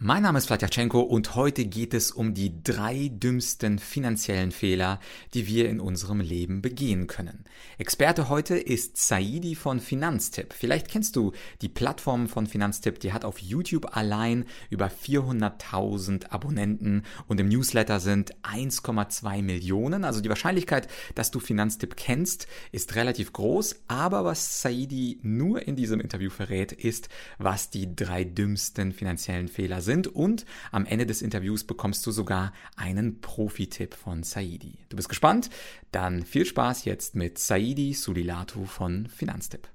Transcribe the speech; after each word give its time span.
Mein 0.00 0.22
Name 0.22 0.38
ist 0.38 0.46
Vladyachenko 0.46 1.00
und 1.00 1.34
heute 1.34 1.64
geht 1.64 1.92
es 1.92 2.12
um 2.12 2.32
die 2.32 2.62
drei 2.62 3.10
dümmsten 3.12 3.80
finanziellen 3.80 4.52
Fehler, 4.52 5.00
die 5.34 5.48
wir 5.48 5.68
in 5.68 5.80
unserem 5.80 6.20
Leben 6.20 6.62
begehen 6.62 7.08
können. 7.08 7.42
Experte 7.78 8.28
heute 8.28 8.56
ist 8.56 8.96
Saidi 8.96 9.56
von 9.56 9.80
Finanztipp. 9.80 10.54
Vielleicht 10.56 10.86
kennst 10.86 11.16
du 11.16 11.32
die 11.62 11.68
Plattform 11.68 12.28
von 12.28 12.46
Finanztipp, 12.46 13.00
die 13.00 13.12
hat 13.12 13.24
auf 13.24 13.40
YouTube 13.40 13.96
allein 13.96 14.44
über 14.70 14.86
400.000 14.86 16.30
Abonnenten 16.30 17.02
und 17.26 17.40
im 17.40 17.48
Newsletter 17.48 17.98
sind 17.98 18.36
1,2 18.44 19.42
Millionen. 19.42 20.04
Also 20.04 20.20
die 20.20 20.28
Wahrscheinlichkeit, 20.28 20.86
dass 21.16 21.32
du 21.32 21.40
Finanztipp 21.40 21.96
kennst, 21.96 22.46
ist 22.70 22.94
relativ 22.94 23.32
groß. 23.32 23.82
Aber 23.88 24.24
was 24.24 24.62
Saidi 24.62 25.18
nur 25.22 25.66
in 25.66 25.74
diesem 25.74 25.98
Interview 25.98 26.30
verrät, 26.30 26.70
ist, 26.70 27.08
was 27.38 27.70
die 27.70 27.96
drei 27.96 28.22
dümmsten 28.22 28.92
finanziellen 28.92 29.48
Fehler 29.48 29.80
sind 29.80 29.87
sind 29.88 30.06
und 30.06 30.44
am 30.70 30.84
Ende 30.84 31.06
des 31.06 31.22
Interviews 31.22 31.64
bekommst 31.64 32.06
du 32.06 32.12
sogar 32.12 32.52
einen 32.76 33.20
Profi-Tipp 33.20 33.94
von 33.94 34.22
Saidi. 34.22 34.84
Du 34.90 34.96
bist 34.96 35.08
gespannt? 35.08 35.48
Dann 35.92 36.24
viel 36.24 36.44
Spaß 36.44 36.84
jetzt 36.84 37.16
mit 37.16 37.38
Saidi 37.38 37.94
Sulilatu 37.94 38.66
von 38.66 39.06
Finanztipp. 39.06 39.68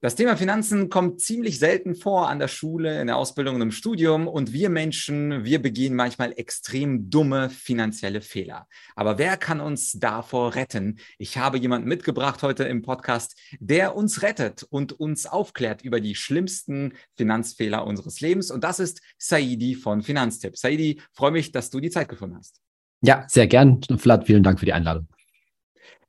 Das 0.00 0.14
Thema 0.14 0.36
Finanzen 0.36 0.90
kommt 0.90 1.20
ziemlich 1.20 1.58
selten 1.58 1.96
vor 1.96 2.28
an 2.28 2.38
der 2.38 2.46
Schule, 2.46 3.00
in 3.00 3.08
der 3.08 3.16
Ausbildung 3.16 3.56
und 3.56 3.62
im 3.62 3.72
Studium. 3.72 4.28
Und 4.28 4.52
wir 4.52 4.70
Menschen, 4.70 5.44
wir 5.44 5.60
begehen 5.60 5.96
manchmal 5.96 6.32
extrem 6.36 7.10
dumme 7.10 7.50
finanzielle 7.50 8.20
Fehler. 8.20 8.68
Aber 8.94 9.18
wer 9.18 9.36
kann 9.36 9.58
uns 9.58 9.94
davor 9.98 10.54
retten? 10.54 11.00
Ich 11.18 11.36
habe 11.36 11.58
jemanden 11.58 11.88
mitgebracht 11.88 12.44
heute 12.44 12.62
im 12.62 12.82
Podcast, 12.82 13.36
der 13.58 13.96
uns 13.96 14.22
rettet 14.22 14.62
und 14.62 14.92
uns 14.92 15.26
aufklärt 15.26 15.82
über 15.82 16.00
die 16.00 16.14
schlimmsten 16.14 16.92
Finanzfehler 17.16 17.84
unseres 17.84 18.20
Lebens. 18.20 18.52
Und 18.52 18.62
das 18.62 18.78
ist 18.78 19.00
Saidi 19.18 19.74
von 19.74 20.02
Finanztipp. 20.02 20.56
Saidi, 20.56 21.00
freue 21.12 21.32
mich, 21.32 21.50
dass 21.50 21.70
du 21.70 21.80
die 21.80 21.90
Zeit 21.90 22.08
gefunden 22.08 22.36
hast. 22.36 22.60
Ja, 23.00 23.24
sehr 23.26 23.48
gern. 23.48 23.80
Vlad, 23.96 24.26
vielen 24.26 24.44
Dank 24.44 24.60
für 24.60 24.66
die 24.66 24.72
Einladung. 24.72 25.08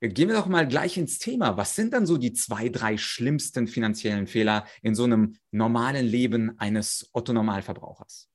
Gehen 0.01 0.29
wir 0.29 0.35
doch 0.35 0.47
mal 0.47 0.65
gleich 0.65 0.97
ins 0.97 1.19
Thema. 1.19 1.57
Was 1.57 1.75
sind 1.75 1.93
dann 1.93 2.05
so 2.05 2.17
die 2.17 2.31
zwei, 2.31 2.69
drei 2.69 2.97
schlimmsten 2.97 3.67
finanziellen 3.67 4.27
Fehler 4.27 4.65
in 4.81 4.95
so 4.95 5.03
einem 5.03 5.35
normalen 5.51 6.05
Leben 6.05 6.57
eines 6.57 7.09
Otto-Normalverbrauchers? 7.11 8.28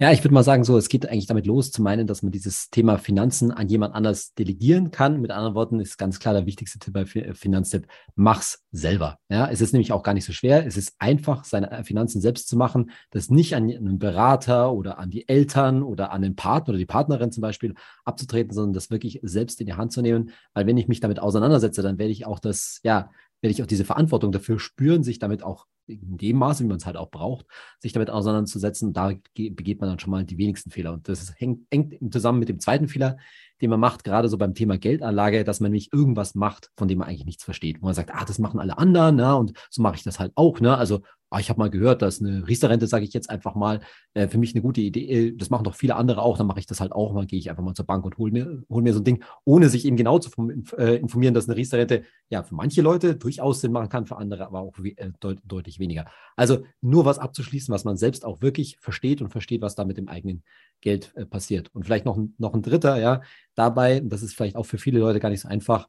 Ja, 0.00 0.10
ich 0.10 0.24
würde 0.24 0.34
mal 0.34 0.42
sagen, 0.42 0.64
so, 0.64 0.76
es 0.76 0.88
geht 0.88 1.08
eigentlich 1.08 1.26
damit 1.26 1.46
los, 1.46 1.70
zu 1.70 1.80
meinen, 1.80 2.08
dass 2.08 2.24
man 2.24 2.32
dieses 2.32 2.68
Thema 2.68 2.98
Finanzen 2.98 3.52
an 3.52 3.68
jemand 3.68 3.94
anders 3.94 4.34
delegieren 4.34 4.90
kann. 4.90 5.20
Mit 5.20 5.30
anderen 5.30 5.54
Worten 5.54 5.78
ist 5.78 5.98
ganz 5.98 6.18
klar 6.18 6.34
der 6.34 6.46
wichtigste 6.46 6.80
Tipp 6.80 6.94
bei 6.94 7.06
Finanztipp, 7.06 7.86
mach's 8.16 8.64
selber. 8.72 9.20
Ja, 9.28 9.48
es 9.48 9.60
ist 9.60 9.72
nämlich 9.72 9.92
auch 9.92 10.02
gar 10.02 10.12
nicht 10.14 10.24
so 10.24 10.32
schwer. 10.32 10.66
Es 10.66 10.76
ist 10.76 10.94
einfach, 10.98 11.44
seine 11.44 11.84
Finanzen 11.84 12.20
selbst 12.20 12.48
zu 12.48 12.56
machen, 12.56 12.90
das 13.10 13.30
nicht 13.30 13.54
an 13.54 13.70
einen 13.70 14.00
Berater 14.00 14.72
oder 14.72 14.98
an 14.98 15.10
die 15.10 15.28
Eltern 15.28 15.84
oder 15.84 16.10
an 16.10 16.22
den 16.22 16.34
Partner 16.34 16.70
oder 16.70 16.78
die 16.78 16.86
Partnerin 16.86 17.30
zum 17.30 17.42
Beispiel 17.42 17.74
abzutreten, 18.04 18.52
sondern 18.52 18.72
das 18.72 18.90
wirklich 18.90 19.20
selbst 19.22 19.60
in 19.60 19.66
die 19.66 19.74
Hand 19.74 19.92
zu 19.92 20.02
nehmen. 20.02 20.32
Weil 20.54 20.66
wenn 20.66 20.76
ich 20.76 20.88
mich 20.88 20.98
damit 20.98 21.20
auseinandersetze, 21.20 21.82
dann 21.82 21.98
werde 21.98 22.10
ich 22.10 22.26
auch 22.26 22.40
das, 22.40 22.80
ja, 22.82 23.10
werde 23.42 23.52
ich 23.52 23.62
auch 23.62 23.66
diese 23.68 23.84
Verantwortung 23.84 24.32
dafür 24.32 24.58
spüren, 24.58 25.04
sich 25.04 25.20
damit 25.20 25.44
auch 25.44 25.66
in 25.86 26.16
dem 26.16 26.36
Maße, 26.36 26.64
wie 26.64 26.68
man 26.68 26.78
es 26.78 26.86
halt 26.86 26.96
auch 26.96 27.10
braucht, 27.10 27.46
sich 27.78 27.92
damit 27.92 28.10
auseinanderzusetzen. 28.10 28.92
Da 28.92 29.12
begeht 29.34 29.80
man 29.80 29.90
dann 29.90 29.98
schon 29.98 30.10
mal 30.10 30.24
die 30.24 30.38
wenigsten 30.38 30.70
Fehler. 30.70 30.92
Und 30.92 31.08
das 31.08 31.34
hängt, 31.38 31.66
hängt 31.70 32.12
zusammen 32.12 32.38
mit 32.38 32.48
dem 32.48 32.60
zweiten 32.60 32.88
Fehler, 32.88 33.18
den 33.60 33.70
man 33.70 33.80
macht, 33.80 34.04
gerade 34.04 34.28
so 34.28 34.38
beim 34.38 34.54
Thema 34.54 34.78
Geldanlage, 34.78 35.44
dass 35.44 35.60
man 35.60 35.70
nämlich 35.70 35.92
irgendwas 35.92 36.34
macht, 36.34 36.70
von 36.76 36.88
dem 36.88 36.98
man 36.98 37.08
eigentlich 37.08 37.26
nichts 37.26 37.44
versteht. 37.44 37.80
Wo 37.80 37.86
man 37.86 37.94
sagt, 37.94 38.10
ah, 38.12 38.24
das 38.24 38.38
machen 38.38 38.60
alle 38.60 38.78
anderen, 38.78 39.16
ne? 39.16 39.36
und 39.36 39.52
so 39.70 39.82
mache 39.82 39.96
ich 39.96 40.02
das 40.02 40.18
halt 40.18 40.32
auch. 40.34 40.60
Ne? 40.60 40.76
Also 40.76 41.00
ah, 41.34 41.40
ich 41.40 41.50
habe 41.50 41.58
mal 41.58 41.70
gehört, 41.70 42.00
dass 42.02 42.20
eine 42.20 42.46
Riester-Rente, 42.46 42.86
sage 42.86 43.04
ich 43.04 43.12
jetzt 43.12 43.28
einfach 43.28 43.54
mal, 43.54 43.80
äh, 44.14 44.28
für 44.28 44.38
mich 44.38 44.54
eine 44.54 44.62
gute 44.62 44.80
Idee, 44.80 45.28
äh, 45.28 45.36
das 45.36 45.50
machen 45.50 45.64
doch 45.64 45.74
viele 45.74 45.96
andere 45.96 46.22
auch, 46.22 46.38
dann 46.38 46.46
mache 46.46 46.60
ich 46.60 46.66
das 46.66 46.80
halt 46.80 46.92
auch 46.92 47.12
mal, 47.12 47.26
gehe 47.26 47.38
ich 47.38 47.50
einfach 47.50 47.62
mal 47.62 47.74
zur 47.74 47.86
Bank 47.86 48.04
und 48.04 48.16
hole 48.18 48.30
mir, 48.30 48.62
hol 48.70 48.82
mir 48.82 48.92
so 48.92 49.00
ein 49.00 49.04
Ding, 49.04 49.24
ohne 49.44 49.68
sich 49.68 49.84
eben 49.84 49.96
genau 49.96 50.18
zu 50.18 50.30
äh, 50.78 50.96
informieren, 50.96 51.34
dass 51.34 51.48
eine 51.48 51.56
Riester-Rente 51.56 52.04
ja 52.30 52.44
für 52.44 52.54
manche 52.54 52.82
Leute 52.82 53.16
durchaus 53.16 53.60
Sinn 53.60 53.72
machen 53.72 53.88
kann, 53.88 54.06
für 54.06 54.16
andere 54.16 54.46
aber 54.46 54.60
auch 54.60 54.78
äh, 54.78 55.10
deut 55.20 55.40
deutlich 55.44 55.78
weniger. 55.80 56.06
Also 56.36 56.64
nur 56.80 57.04
was 57.04 57.18
abzuschließen, 57.18 57.72
was 57.72 57.84
man 57.84 57.96
selbst 57.96 58.24
auch 58.24 58.42
wirklich 58.42 58.78
versteht 58.80 59.22
und 59.22 59.30
versteht, 59.30 59.62
was 59.62 59.74
da 59.74 59.84
mit 59.84 59.96
dem 59.96 60.08
eigenen 60.08 60.42
Geld 60.80 61.12
äh, 61.16 61.26
passiert. 61.26 61.70
Und 61.74 61.84
vielleicht 61.84 62.04
noch, 62.04 62.18
noch 62.38 62.54
ein 62.54 62.62
dritter, 62.62 62.96
ja, 62.98 63.22
dabei, 63.54 64.00
das 64.00 64.22
ist 64.22 64.34
vielleicht 64.34 64.56
auch 64.56 64.66
für 64.66 64.78
viele 64.78 64.98
Leute 64.98 65.20
gar 65.20 65.30
nicht 65.30 65.40
so 65.40 65.48
einfach, 65.48 65.88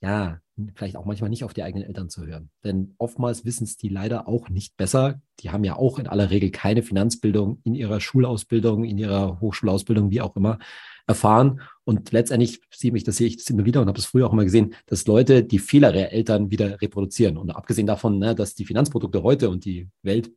ja, 0.00 0.40
vielleicht 0.74 0.96
auch 0.96 1.04
manchmal 1.04 1.30
nicht 1.30 1.44
auf 1.44 1.52
die 1.52 1.62
eigenen 1.62 1.86
Eltern 1.86 2.08
zu 2.08 2.26
hören. 2.26 2.50
Denn 2.64 2.94
oftmals 2.98 3.44
wissen 3.44 3.64
es 3.64 3.76
die 3.76 3.88
leider 3.88 4.26
auch 4.26 4.48
nicht 4.48 4.76
besser. 4.76 5.20
Die 5.40 5.50
haben 5.50 5.64
ja 5.64 5.76
auch 5.76 5.98
in 5.98 6.06
aller 6.06 6.30
Regel 6.30 6.50
keine 6.50 6.82
Finanzbildung 6.82 7.60
in 7.64 7.74
ihrer 7.74 8.00
Schulausbildung, 8.00 8.84
in 8.84 8.96
ihrer 8.96 9.40
Hochschulausbildung, 9.40 10.10
wie 10.10 10.22
auch 10.22 10.34
immer, 10.36 10.58
erfahren. 11.06 11.60
Und 11.84 12.10
letztendlich 12.12 12.60
sehe 12.74 12.94
ich, 12.94 13.04
das 13.04 13.16
sehe 13.16 13.26
ich 13.26 13.36
das 13.36 13.50
immer 13.50 13.64
wieder 13.64 13.82
und 13.82 13.88
habe 13.88 13.98
es 13.98 14.06
früher 14.06 14.26
auch 14.26 14.32
immer 14.32 14.44
gesehen, 14.44 14.74
dass 14.86 15.06
Leute 15.06 15.44
die 15.44 15.58
Fehler 15.58 15.92
der 15.92 16.12
Eltern 16.12 16.50
wieder 16.50 16.80
reproduzieren. 16.80 17.36
Und 17.36 17.50
abgesehen 17.50 17.86
davon, 17.86 18.18
ne, 18.18 18.34
dass 18.34 18.54
die 18.54 18.64
Finanzprodukte 18.64 19.22
heute 19.22 19.50
und 19.50 19.64
die 19.64 19.88
Welt 20.02 20.30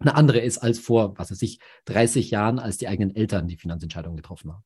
eine 0.00 0.14
andere 0.14 0.40
ist 0.40 0.58
als 0.58 0.78
vor, 0.78 1.16
was 1.18 1.30
weiß 1.30 1.42
ich, 1.42 1.60
30 1.84 2.30
Jahren, 2.30 2.58
als 2.58 2.78
die 2.78 2.88
eigenen 2.88 3.14
Eltern 3.14 3.48
die 3.48 3.56
Finanzentscheidungen 3.56 4.16
getroffen 4.16 4.52
haben. 4.52 4.64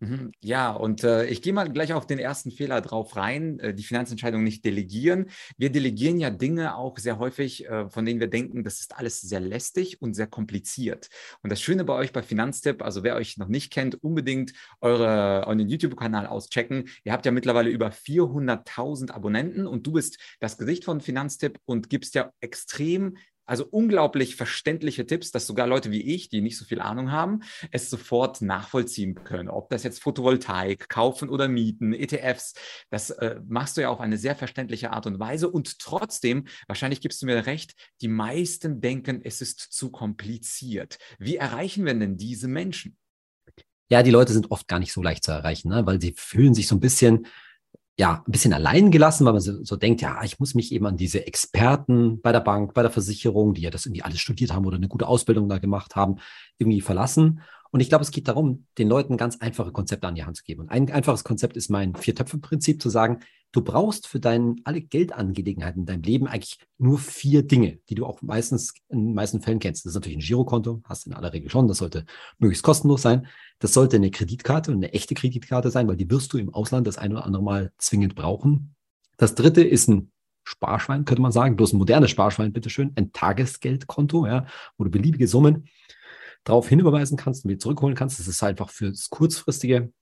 Mhm. 0.00 0.30
Ja, 0.40 0.70
und 0.70 1.02
äh, 1.02 1.26
ich 1.26 1.42
gehe 1.42 1.52
mal 1.52 1.70
gleich 1.72 1.92
auf 1.92 2.06
den 2.06 2.20
ersten 2.20 2.52
Fehler 2.52 2.80
drauf 2.80 3.16
rein, 3.16 3.58
äh, 3.58 3.74
die 3.74 3.82
Finanzentscheidung 3.82 4.44
nicht 4.44 4.64
delegieren. 4.64 5.26
Wir 5.56 5.70
delegieren 5.70 6.20
ja 6.20 6.30
Dinge 6.30 6.76
auch 6.76 6.98
sehr 6.98 7.18
häufig, 7.18 7.66
äh, 7.66 7.90
von 7.90 8.04
denen 8.04 8.20
wir 8.20 8.28
denken, 8.28 8.62
das 8.62 8.78
ist 8.78 8.96
alles 8.96 9.20
sehr 9.20 9.40
lästig 9.40 10.00
und 10.00 10.14
sehr 10.14 10.28
kompliziert. 10.28 11.08
Und 11.42 11.50
das 11.50 11.60
Schöne 11.60 11.84
bei 11.84 11.94
euch 11.94 12.12
bei 12.12 12.22
Finanztipp, 12.22 12.82
also 12.82 13.02
wer 13.02 13.16
euch 13.16 13.38
noch 13.38 13.48
nicht 13.48 13.72
kennt, 13.72 14.00
unbedingt 14.02 14.52
eure, 14.80 15.44
euren 15.48 15.68
YouTube-Kanal 15.68 16.28
auschecken. 16.28 16.88
Ihr 17.02 17.12
habt 17.12 17.26
ja 17.26 17.32
mittlerweile 17.32 17.70
über 17.70 17.90
400.000 17.90 19.10
Abonnenten 19.10 19.66
und 19.66 19.84
du 19.84 19.92
bist 19.92 20.18
das 20.38 20.58
Gesicht 20.58 20.84
von 20.84 21.00
Finanztipp 21.00 21.58
und 21.64 21.90
gibst 21.90 22.14
ja 22.14 22.30
extrem 22.40 23.16
also 23.48 23.66
unglaublich 23.70 24.36
verständliche 24.36 25.06
Tipps, 25.06 25.30
dass 25.30 25.46
sogar 25.46 25.66
Leute 25.66 25.90
wie 25.90 26.02
ich, 26.02 26.28
die 26.28 26.42
nicht 26.42 26.58
so 26.58 26.64
viel 26.64 26.80
Ahnung 26.80 27.10
haben, 27.10 27.40
es 27.70 27.88
sofort 27.88 28.42
nachvollziehen 28.42 29.14
können. 29.24 29.48
Ob 29.48 29.70
das 29.70 29.82
jetzt 29.82 30.02
Photovoltaik, 30.02 30.88
kaufen 30.88 31.28
oder 31.30 31.48
mieten, 31.48 31.92
ETFs, 31.94 32.54
das 32.90 33.10
äh, 33.10 33.40
machst 33.46 33.76
du 33.76 33.80
ja 33.80 33.88
auf 33.88 34.00
eine 34.00 34.18
sehr 34.18 34.36
verständliche 34.36 34.92
Art 34.92 35.06
und 35.06 35.18
Weise. 35.18 35.48
Und 35.48 35.78
trotzdem, 35.78 36.46
wahrscheinlich 36.66 37.00
gibst 37.00 37.22
du 37.22 37.26
mir 37.26 37.46
recht, 37.46 37.74
die 38.02 38.08
meisten 38.08 38.80
denken, 38.80 39.22
es 39.24 39.40
ist 39.40 39.60
zu 39.60 39.90
kompliziert. 39.90 40.98
Wie 41.18 41.36
erreichen 41.36 41.86
wir 41.86 41.94
denn 41.94 42.18
diese 42.18 42.48
Menschen? 42.48 42.98
Ja, 43.90 44.02
die 44.02 44.10
Leute 44.10 44.34
sind 44.34 44.50
oft 44.50 44.68
gar 44.68 44.78
nicht 44.78 44.92
so 44.92 45.02
leicht 45.02 45.24
zu 45.24 45.32
erreichen, 45.32 45.70
ne? 45.70 45.86
weil 45.86 46.00
sie 46.00 46.12
fühlen 46.14 46.52
sich 46.52 46.68
so 46.68 46.76
ein 46.76 46.80
bisschen 46.80 47.26
ja, 47.98 48.22
ein 48.24 48.30
bisschen 48.30 48.52
allein 48.52 48.92
gelassen, 48.92 49.26
weil 49.26 49.32
man 49.32 49.42
so, 49.42 49.64
so, 49.64 49.74
denkt, 49.74 50.00
ja, 50.02 50.22
ich 50.22 50.38
muss 50.38 50.54
mich 50.54 50.70
eben 50.72 50.86
an 50.86 50.96
diese 50.96 51.26
Experten 51.26 52.20
bei 52.20 52.30
der 52.30 52.40
Bank, 52.40 52.72
bei 52.72 52.82
der 52.82 52.92
Versicherung, 52.92 53.54
die 53.54 53.62
ja 53.62 53.70
das 53.70 53.86
irgendwie 53.86 54.02
alles 54.02 54.20
studiert 54.20 54.52
haben 54.52 54.66
oder 54.66 54.76
eine 54.76 54.86
gute 54.86 55.08
Ausbildung 55.08 55.48
da 55.48 55.58
gemacht 55.58 55.96
haben, 55.96 56.16
irgendwie 56.58 56.80
verlassen. 56.80 57.40
Und 57.70 57.80
ich 57.80 57.88
glaube, 57.88 58.02
es 58.02 58.10
geht 58.10 58.28
darum, 58.28 58.66
den 58.78 58.88
Leuten 58.88 59.16
ganz 59.16 59.38
einfache 59.40 59.72
Konzepte 59.72 60.06
an 60.06 60.14
die 60.14 60.24
Hand 60.24 60.36
zu 60.36 60.44
geben. 60.44 60.62
Und 60.62 60.70
ein 60.70 60.90
einfaches 60.90 61.24
Konzept 61.24 61.56
ist 61.56 61.70
mein 61.70 61.94
Vier-Töpfe-Prinzip, 61.94 62.80
zu 62.80 62.88
sagen, 62.88 63.20
du 63.52 63.62
brauchst 63.62 64.06
für 64.06 64.20
deine 64.20 64.56
alle 64.64 64.80
Geldangelegenheiten 64.80 65.80
in 65.80 65.86
deinem 65.86 66.02
Leben 66.02 66.26
eigentlich 66.26 66.58
nur 66.78 66.98
vier 66.98 67.42
Dinge, 67.42 67.78
die 67.88 67.94
du 67.94 68.06
auch 68.06 68.22
meistens 68.22 68.74
in 68.88 69.06
den 69.06 69.14
meisten 69.14 69.40
Fällen 69.40 69.58
kennst. 69.58 69.84
Das 69.84 69.90
ist 69.90 69.94
natürlich 69.94 70.18
ein 70.18 70.26
Girokonto, 70.26 70.82
hast 70.84 71.06
in 71.06 71.14
aller 71.14 71.32
Regel 71.32 71.50
schon, 71.50 71.68
das 71.68 71.78
sollte 71.78 72.04
möglichst 72.38 72.64
kostenlos 72.64 73.02
sein. 73.02 73.26
Das 73.58 73.74
sollte 73.74 73.96
eine 73.96 74.10
Kreditkarte 74.10 74.70
und 74.70 74.78
eine 74.78 74.92
echte 74.92 75.14
Kreditkarte 75.14 75.70
sein, 75.70 75.88
weil 75.88 75.96
die 75.96 76.10
wirst 76.10 76.32
du 76.32 76.38
im 76.38 76.52
Ausland 76.52 76.86
das 76.86 76.98
ein 76.98 77.12
oder 77.12 77.24
andere 77.24 77.42
Mal 77.42 77.72
zwingend 77.78 78.14
brauchen. 78.14 78.74
Das 79.16 79.34
dritte 79.34 79.62
ist 79.62 79.88
ein 79.88 80.12
Sparschwein, 80.44 81.04
könnte 81.04 81.20
man 81.20 81.32
sagen, 81.32 81.56
bloß 81.56 81.74
ein 81.74 81.78
modernes 81.78 82.10
Sparschwein, 82.10 82.52
bitteschön, 82.52 82.92
ein 82.96 83.12
Tagesgeldkonto, 83.12 84.26
ja, 84.26 84.46
wo 84.78 84.84
du 84.84 84.90
beliebige 84.90 85.28
Summen 85.28 85.68
darauf 86.48 86.68
hinüberweisen 86.68 87.16
kannst 87.16 87.44
und 87.44 87.50
wieder 87.50 87.60
zurückholen 87.60 87.94
kannst. 87.94 88.18
Das 88.18 88.28
ist 88.28 88.42
einfach 88.42 88.70
fürs 88.70 89.10
kurzfristige 89.10 89.92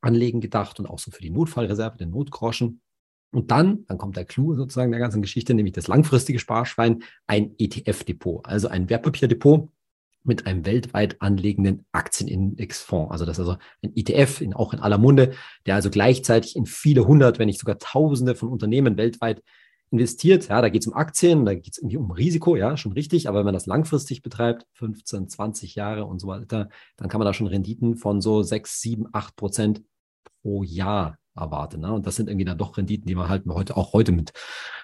Anlegen 0.00 0.40
gedacht 0.40 0.78
und 0.78 0.86
auch 0.86 0.98
so 0.98 1.10
für 1.10 1.22
die 1.22 1.30
Notfallreserve, 1.30 1.96
den 1.98 2.10
Notgroschen. 2.10 2.82
Und 3.32 3.50
dann, 3.50 3.84
dann 3.86 3.96
kommt 3.96 4.16
der 4.16 4.24
Clou 4.24 4.54
sozusagen 4.54 4.90
der 4.90 5.00
ganzen 5.00 5.22
Geschichte, 5.22 5.54
nämlich 5.54 5.74
das 5.74 5.88
langfristige 5.88 6.38
Sparschwein, 6.38 7.02
ein 7.26 7.54
ETF-Depot, 7.58 8.44
also 8.44 8.68
ein 8.68 8.90
Wertpapierdepot 8.90 9.70
mit 10.22 10.46
einem 10.46 10.66
weltweit 10.66 11.22
anlegenden 11.22 11.86
Aktienindexfonds. 11.92 13.12
Also 13.12 13.24
das 13.24 13.38
ist 13.38 13.46
also 13.46 13.58
ein 13.82 13.92
ETF, 13.94 14.40
in, 14.42 14.52
auch 14.52 14.74
in 14.74 14.80
aller 14.80 14.98
Munde, 14.98 15.32
der 15.64 15.76
also 15.76 15.90
gleichzeitig 15.90 16.56
in 16.56 16.66
viele 16.66 17.06
hundert, 17.06 17.38
wenn 17.38 17.46
nicht 17.46 17.60
sogar 17.60 17.78
tausende 17.78 18.34
von 18.34 18.50
Unternehmen 18.50 18.98
weltweit 18.98 19.42
investiert. 19.90 20.48
Ja, 20.48 20.60
da 20.62 20.68
geht 20.68 20.82
es 20.82 20.86
um 20.86 20.94
Aktien, 20.94 21.44
da 21.44 21.54
geht 21.54 21.72
es 21.72 21.78
irgendwie 21.78 21.96
um 21.96 22.10
Risiko, 22.10 22.56
ja, 22.56 22.76
schon 22.76 22.92
richtig. 22.92 23.28
Aber 23.28 23.38
wenn 23.38 23.44
man 23.44 23.54
das 23.54 23.66
langfristig 23.66 24.22
betreibt, 24.22 24.66
15, 24.74 25.28
20 25.28 25.74
Jahre 25.74 26.04
und 26.04 26.20
so 26.20 26.28
weiter, 26.28 26.68
dann 26.96 27.08
kann 27.08 27.18
man 27.18 27.26
da 27.26 27.34
schon 27.34 27.46
Renditen 27.46 27.96
von 27.96 28.20
so 28.20 28.42
6, 28.42 28.80
7, 28.80 29.06
8 29.12 29.36
Prozent 29.36 29.82
pro 30.42 30.62
Jahr 30.62 31.19
erwarte. 31.34 31.78
Ne? 31.78 31.92
Und 31.92 32.06
das 32.06 32.16
sind 32.16 32.28
irgendwie 32.28 32.44
dann 32.44 32.58
doch 32.58 32.76
Renditen, 32.76 33.06
die 33.06 33.14
man 33.14 33.28
halt 33.28 33.44
heute 33.48 33.76
auch 33.76 33.92
heute 33.92 34.12
mit 34.12 34.32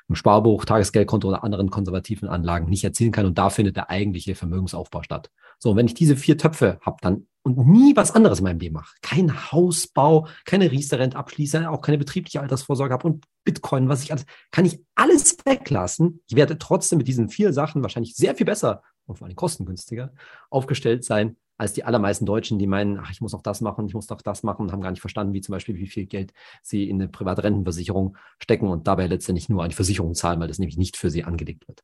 einem 0.09 0.17
Sparbuch, 0.17 0.65
Tagesgeldkonto 0.65 1.29
oder 1.29 1.45
anderen 1.45 1.71
konservativen 1.71 2.29
Anlagen 2.29 2.69
nicht 2.69 2.85
erzielen 2.85 3.13
kann. 3.13 3.27
Und 3.27 3.39
da 3.39 3.51
findet 3.51 3.77
der 3.77 3.91
eigentliche 3.91 4.35
Vermögensaufbau 4.35 5.03
statt. 5.03 5.31
So, 5.59 5.77
wenn 5.77 5.87
ich 5.87 5.95
diese 5.95 6.17
vier 6.17 6.39
Töpfe 6.39 6.79
habe, 6.83 6.97
dann 7.01 7.27
und 7.43 7.59
nie 7.59 7.95
was 7.95 8.11
anderes 8.11 8.41
in 8.41 8.45
meinem 8.45 8.59
Leben 8.59 8.75
mache, 8.75 8.97
kein 9.03 9.53
Hausbau, 9.53 10.27
keine 10.45 10.73
Riester-Rente 10.73 11.17
abschließe, 11.17 11.71
auch 11.71 11.81
keine 11.81 11.97
betriebliche 11.97 12.41
Altersvorsorge 12.41 12.93
habe 12.93 13.07
und 13.07 13.25
Bitcoin, 13.45 13.89
was 13.89 14.03
ich 14.03 14.11
alles, 14.11 14.27
kann 14.51 14.65
ich 14.65 14.81
alles 14.97 15.37
weglassen. 15.45 16.25
Ich 16.27 16.35
werde 16.35 16.59
trotzdem 16.59 16.99
mit 16.99 17.07
diesen 17.07 17.29
vier 17.29 17.53
Sachen 17.53 17.83
wahrscheinlich 17.83 18.17
sehr 18.17 18.35
viel 18.35 18.47
besser 18.47 18.83
und 19.07 19.19
vor 19.19 19.29
allem 19.29 19.37
kostengünstiger 19.37 20.13
aufgestellt 20.51 21.05
sein 21.05 21.37
als 21.59 21.73
die 21.73 21.85
allermeisten 21.85 22.27
Deutschen, 22.27 22.59
die 22.59 22.67
meinen, 22.67 22.99
ach, 22.99 23.11
ich 23.11 23.21
muss 23.21 23.35
auch 23.35 23.43
das 23.43 23.61
machen, 23.61 23.87
ich 23.87 23.95
muss 23.95 24.07
doch 24.07 24.21
das 24.23 24.43
machen 24.43 24.73
haben 24.73 24.81
gar 24.83 24.91
nicht 24.91 25.01
verstanden, 25.01 25.33
wie 25.33 25.41
zum 25.41 25.53
Beispiel, 25.53 25.77
wie 25.77 25.87
viel 25.87 26.07
Geld 26.07 26.33
sie 26.63 26.89
in 26.89 27.01
eine 27.01 27.09
private 27.09 27.45
Rentenversicherung 27.45 28.17
stecken 28.39 28.69
und 28.69 28.87
dabei 28.87 29.07
letztendlich 29.07 29.49
nur 29.49 29.63
eine 29.65 29.75
Versicherung 29.75 30.15
zahlen, 30.15 30.41
weil 30.41 30.49
das 30.49 30.59
nämlich 30.59 30.77
nicht 30.77 30.97
für 30.97 31.11
sie 31.11 31.25
angelegt 31.25 31.67
wird. 31.69 31.83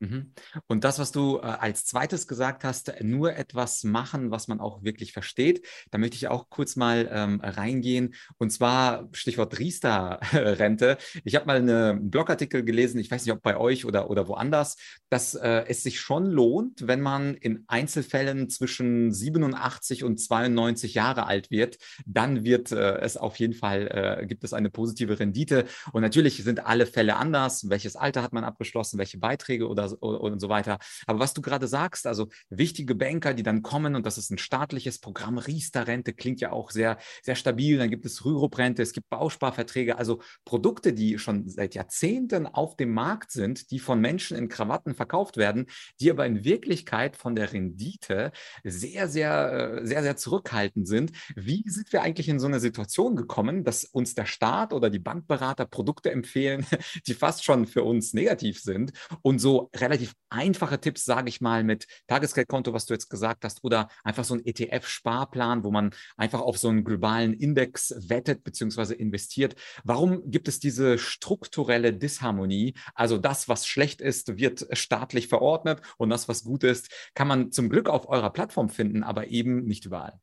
Mhm. 0.00 0.32
Und 0.66 0.84
das, 0.84 0.98
was 0.98 1.12
du 1.12 1.36
äh, 1.36 1.42
als 1.42 1.84
zweites 1.84 2.26
gesagt 2.26 2.64
hast, 2.64 2.92
nur 3.02 3.36
etwas 3.36 3.84
machen, 3.84 4.30
was 4.30 4.48
man 4.48 4.58
auch 4.58 4.82
wirklich 4.82 5.12
versteht, 5.12 5.66
da 5.90 5.98
möchte 5.98 6.16
ich 6.16 6.28
auch 6.28 6.48
kurz 6.48 6.74
mal 6.74 7.08
ähm, 7.12 7.40
reingehen. 7.42 8.14
Und 8.38 8.50
zwar 8.50 9.08
Stichwort 9.12 9.58
Riester-Rente. 9.58 10.96
Ich 11.24 11.34
habe 11.34 11.44
mal 11.46 11.58
einen 11.58 12.10
Blogartikel 12.10 12.64
gelesen, 12.64 12.98
ich 12.98 13.10
weiß 13.10 13.26
nicht, 13.26 13.34
ob 13.34 13.42
bei 13.42 13.58
euch 13.58 13.84
oder, 13.84 14.08
oder 14.08 14.26
woanders, 14.26 14.76
dass 15.10 15.34
äh, 15.34 15.64
es 15.68 15.82
sich 15.82 16.00
schon 16.00 16.24
lohnt, 16.24 16.86
wenn 16.86 17.02
man 17.02 17.34
in 17.34 17.64
Einzelfällen 17.66 18.48
zwischen 18.48 19.12
87 19.12 20.02
und 20.02 20.18
92 20.18 20.94
Jahre 20.94 21.26
alt 21.26 21.50
wird, 21.50 21.76
dann 22.06 22.44
wird 22.44 22.72
äh, 22.72 23.00
es 23.00 23.18
auf 23.18 23.36
jeden 23.36 23.54
Fall, 23.54 24.20
äh, 24.22 24.26
gibt 24.26 24.44
es 24.44 24.54
eine 24.54 24.70
positive 24.70 25.18
Rendite. 25.18 25.66
Und 25.92 26.00
natürlich 26.00 26.42
sind 26.42 26.64
alle 26.64 26.86
Fälle 26.86 27.16
anders. 27.16 27.68
Welches 27.68 27.96
Alter 27.96 28.22
hat 28.22 28.32
man 28.32 28.44
abgeschlossen, 28.44 28.98
welche 28.98 29.18
Beiträge 29.18 29.68
oder 29.68 29.89
und 29.92 30.40
so 30.40 30.48
weiter. 30.48 30.78
Aber 31.06 31.18
was 31.18 31.34
du 31.34 31.42
gerade 31.42 31.68
sagst, 31.68 32.06
also 32.06 32.28
wichtige 32.48 32.94
Banker, 32.94 33.34
die 33.34 33.42
dann 33.42 33.62
kommen 33.62 33.94
und 33.94 34.06
das 34.06 34.18
ist 34.18 34.30
ein 34.30 34.38
staatliches 34.38 34.98
Programm, 34.98 35.38
Riester-Rente 35.38 36.12
klingt 36.12 36.40
ja 36.40 36.52
auch 36.52 36.70
sehr, 36.70 36.98
sehr 37.22 37.36
stabil. 37.36 37.78
Dann 37.78 37.90
gibt 37.90 38.06
es 38.06 38.24
Rürup-Rente, 38.24 38.82
es 38.82 38.92
gibt 38.92 39.08
Bausparverträge, 39.08 39.98
also 39.98 40.20
Produkte, 40.44 40.92
die 40.92 41.18
schon 41.18 41.48
seit 41.48 41.74
Jahrzehnten 41.74 42.46
auf 42.46 42.76
dem 42.76 42.92
Markt 42.92 43.30
sind, 43.32 43.70
die 43.70 43.78
von 43.78 44.00
Menschen 44.00 44.36
in 44.36 44.48
Krawatten 44.48 44.94
verkauft 44.94 45.36
werden, 45.36 45.66
die 46.00 46.10
aber 46.10 46.26
in 46.26 46.44
Wirklichkeit 46.44 47.16
von 47.16 47.34
der 47.34 47.52
Rendite 47.52 48.32
sehr, 48.64 49.08
sehr, 49.08 49.80
sehr, 49.82 50.02
sehr 50.02 50.16
zurückhaltend 50.16 50.86
sind. 50.88 51.12
Wie 51.36 51.64
sind 51.66 51.92
wir 51.92 52.02
eigentlich 52.02 52.28
in 52.28 52.40
so 52.40 52.46
eine 52.46 52.60
Situation 52.60 53.16
gekommen, 53.16 53.64
dass 53.64 53.84
uns 53.84 54.14
der 54.14 54.26
Staat 54.26 54.72
oder 54.72 54.90
die 54.90 54.98
Bankberater 54.98 55.66
Produkte 55.66 56.10
empfehlen, 56.10 56.66
die 57.06 57.14
fast 57.14 57.44
schon 57.44 57.66
für 57.66 57.84
uns 57.84 58.14
negativ 58.14 58.60
sind 58.60 58.92
und 59.22 59.38
so 59.38 59.70
relativ 59.80 60.14
einfache 60.28 60.80
Tipps, 60.80 61.04
sage 61.04 61.28
ich 61.28 61.40
mal, 61.40 61.64
mit 61.64 61.86
Tagesgeldkonto, 62.06 62.72
was 62.72 62.86
du 62.86 62.94
jetzt 62.94 63.08
gesagt 63.08 63.44
hast, 63.44 63.64
oder 63.64 63.88
einfach 64.04 64.24
so 64.24 64.34
ein 64.34 64.44
ETF-Sparplan, 64.44 65.64
wo 65.64 65.70
man 65.70 65.90
einfach 66.16 66.40
auf 66.40 66.58
so 66.58 66.68
einen 66.68 66.84
globalen 66.84 67.34
Index 67.34 67.94
wettet 68.08 68.44
bzw. 68.44 68.94
investiert. 68.94 69.54
Warum 69.84 70.30
gibt 70.30 70.48
es 70.48 70.60
diese 70.60 70.98
strukturelle 70.98 71.92
Disharmonie? 71.92 72.74
Also 72.94 73.18
das, 73.18 73.48
was 73.48 73.66
schlecht 73.66 74.00
ist, 74.00 74.38
wird 74.38 74.66
staatlich 74.72 75.28
verordnet 75.28 75.80
und 75.98 76.10
das, 76.10 76.28
was 76.28 76.44
gut 76.44 76.64
ist, 76.64 76.90
kann 77.14 77.28
man 77.28 77.52
zum 77.52 77.68
Glück 77.68 77.88
auf 77.88 78.08
eurer 78.08 78.30
Plattform 78.30 78.68
finden, 78.68 79.02
aber 79.02 79.28
eben 79.28 79.64
nicht 79.64 79.86
überall. 79.86 80.20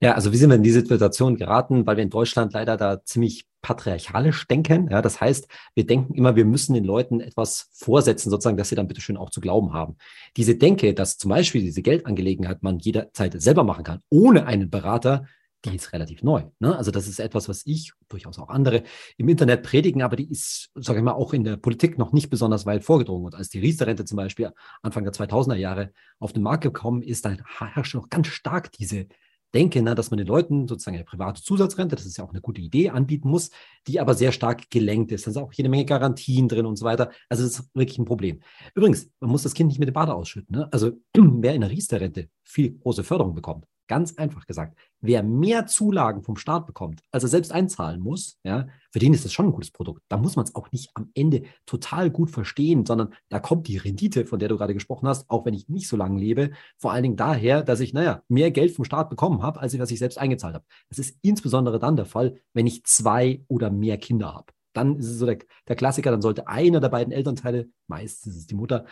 Ja, 0.00 0.12
also 0.12 0.30
wie 0.30 0.36
sind 0.36 0.50
wir 0.50 0.56
in 0.56 0.62
die 0.62 0.70
Situation 0.70 1.36
geraten, 1.36 1.86
weil 1.86 1.96
wir 1.96 2.04
in 2.04 2.10
Deutschland 2.10 2.52
leider 2.52 2.76
da 2.76 3.02
ziemlich 3.02 3.46
patriarchalisch 3.62 4.46
denken. 4.46 4.88
Ja, 4.90 5.02
das 5.02 5.20
heißt, 5.20 5.48
wir 5.74 5.86
denken 5.86 6.14
immer, 6.14 6.36
wir 6.36 6.44
müssen 6.44 6.74
den 6.74 6.84
Leuten 6.84 7.20
etwas 7.20 7.68
vorsetzen, 7.72 8.30
sozusagen, 8.30 8.56
dass 8.56 8.68
sie 8.68 8.76
dann 8.76 8.86
bitteschön 8.86 9.16
auch 9.16 9.30
zu 9.30 9.40
glauben 9.40 9.72
haben. 9.72 9.96
Diese 10.36 10.54
Denke, 10.54 10.94
dass 10.94 11.18
zum 11.18 11.30
Beispiel 11.30 11.62
diese 11.62 11.82
Geldangelegenheit 11.82 12.62
man 12.62 12.78
jederzeit 12.78 13.40
selber 13.42 13.64
machen 13.64 13.82
kann, 13.82 14.02
ohne 14.08 14.46
einen 14.46 14.70
Berater, 14.70 15.26
die 15.64 15.74
ist 15.74 15.92
relativ 15.92 16.22
neu. 16.22 16.44
Ne? 16.60 16.76
Also 16.76 16.92
das 16.92 17.08
ist 17.08 17.18
etwas, 17.18 17.48
was 17.48 17.66
ich, 17.66 17.92
durchaus 18.08 18.38
auch 18.38 18.50
andere, 18.50 18.84
im 19.16 19.28
Internet 19.28 19.64
predigen, 19.64 20.02
aber 20.02 20.14
die 20.14 20.30
ist, 20.30 20.70
sage 20.76 21.00
ich 21.00 21.04
mal, 21.04 21.12
auch 21.12 21.32
in 21.32 21.42
der 21.42 21.56
Politik 21.56 21.98
noch 21.98 22.12
nicht 22.12 22.30
besonders 22.30 22.66
weit 22.66 22.84
vorgedrungen. 22.84 23.24
Und 23.24 23.34
als 23.34 23.48
die 23.48 23.58
Riester-Rente 23.58 24.04
zum 24.04 24.16
Beispiel 24.16 24.50
Anfang 24.82 25.02
der 25.02 25.12
2000er 25.12 25.56
Jahre 25.56 25.92
auf 26.20 26.32
den 26.32 26.42
Markt 26.42 26.62
gekommen 26.62 27.02
ist, 27.02 27.24
da 27.24 27.36
herrscht 27.58 27.96
noch 27.96 28.10
ganz 28.10 28.28
stark 28.28 28.70
diese 28.72 29.08
denke, 29.54 29.82
na, 29.82 29.94
dass 29.94 30.10
man 30.10 30.18
den 30.18 30.26
Leuten 30.26 30.68
sozusagen 30.68 30.96
eine 30.96 31.04
private 31.04 31.42
Zusatzrente, 31.42 31.96
das 31.96 32.06
ist 32.06 32.18
ja 32.18 32.24
auch 32.24 32.30
eine 32.30 32.40
gute 32.40 32.60
Idee, 32.60 32.90
anbieten 32.90 33.28
muss, 33.28 33.50
die 33.86 34.00
aber 34.00 34.14
sehr 34.14 34.32
stark 34.32 34.70
gelenkt 34.70 35.12
ist. 35.12 35.26
Da 35.26 35.30
sind 35.30 35.42
auch 35.42 35.52
jede 35.52 35.68
Menge 35.68 35.84
Garantien 35.84 36.48
drin 36.48 36.66
und 36.66 36.76
so 36.76 36.84
weiter. 36.84 37.10
Also 37.28 37.44
das 37.44 37.58
ist 37.58 37.74
wirklich 37.74 37.98
ein 37.98 38.04
Problem. 38.04 38.40
Übrigens, 38.74 39.10
man 39.20 39.30
muss 39.30 39.42
das 39.42 39.54
Kind 39.54 39.68
nicht 39.68 39.78
mit 39.78 39.88
dem 39.88 39.94
Bade 39.94 40.14
ausschütten. 40.14 40.56
Ne? 40.56 40.68
Also 40.72 40.92
wer 41.14 41.54
in 41.54 41.60
der 41.60 41.70
Riester-Rente 41.70 42.28
viel 42.42 42.78
große 42.78 43.04
Förderung 43.04 43.34
bekommt, 43.34 43.66
Ganz 43.88 44.14
einfach 44.16 44.46
gesagt, 44.46 44.76
wer 45.00 45.22
mehr 45.22 45.66
Zulagen 45.66 46.22
vom 46.22 46.36
Staat 46.36 46.66
bekommt, 46.66 47.02
als 47.12 47.22
er 47.22 47.28
selbst 47.28 47.52
einzahlen 47.52 48.00
muss, 48.00 48.38
ja, 48.42 48.66
für 48.90 48.98
den 48.98 49.14
ist 49.14 49.24
das 49.24 49.32
schon 49.32 49.46
ein 49.46 49.52
gutes 49.52 49.70
Produkt. 49.70 50.02
Da 50.08 50.16
muss 50.16 50.36
man 50.36 50.44
es 50.44 50.54
auch 50.54 50.72
nicht 50.72 50.90
am 50.94 51.10
Ende 51.14 51.42
total 51.66 52.10
gut 52.10 52.30
verstehen, 52.30 52.84
sondern 52.84 53.14
da 53.28 53.38
kommt 53.38 53.68
die 53.68 53.76
Rendite, 53.76 54.24
von 54.24 54.38
der 54.38 54.48
du 54.48 54.56
gerade 54.56 54.74
gesprochen 54.74 55.06
hast, 55.06 55.30
auch 55.30 55.44
wenn 55.44 55.54
ich 55.54 55.68
nicht 55.68 55.88
so 55.88 55.96
lange 55.96 56.18
lebe, 56.18 56.50
vor 56.78 56.92
allen 56.92 57.04
Dingen 57.04 57.16
daher, 57.16 57.62
dass 57.62 57.80
ich, 57.80 57.92
naja, 57.92 58.22
mehr 58.28 58.50
Geld 58.50 58.72
vom 58.72 58.84
Staat 58.84 59.10
bekommen 59.10 59.42
habe, 59.42 59.60
als 59.60 59.74
ich, 59.74 59.80
was 59.80 59.90
ich 59.90 59.98
selbst 59.98 60.18
eingezahlt 60.18 60.54
habe. 60.54 60.64
Das 60.88 60.98
ist 60.98 61.18
insbesondere 61.22 61.78
dann 61.78 61.96
der 61.96 62.06
Fall, 62.06 62.40
wenn 62.52 62.66
ich 62.66 62.84
zwei 62.84 63.44
oder 63.48 63.70
mehr 63.70 63.98
Kinder 63.98 64.34
habe. 64.34 64.52
Dann 64.72 64.96
ist 64.96 65.06
es 65.06 65.18
so 65.18 65.26
der, 65.26 65.38
der 65.68 65.76
Klassiker, 65.76 66.10
dann 66.10 66.20
sollte 66.20 66.48
einer 66.48 66.80
der 66.80 66.90
beiden 66.90 67.12
Elternteile, 67.12 67.68
meistens 67.86 68.34
ist 68.34 68.40
es 68.40 68.46
die 68.46 68.54
Mutter, 68.54 68.84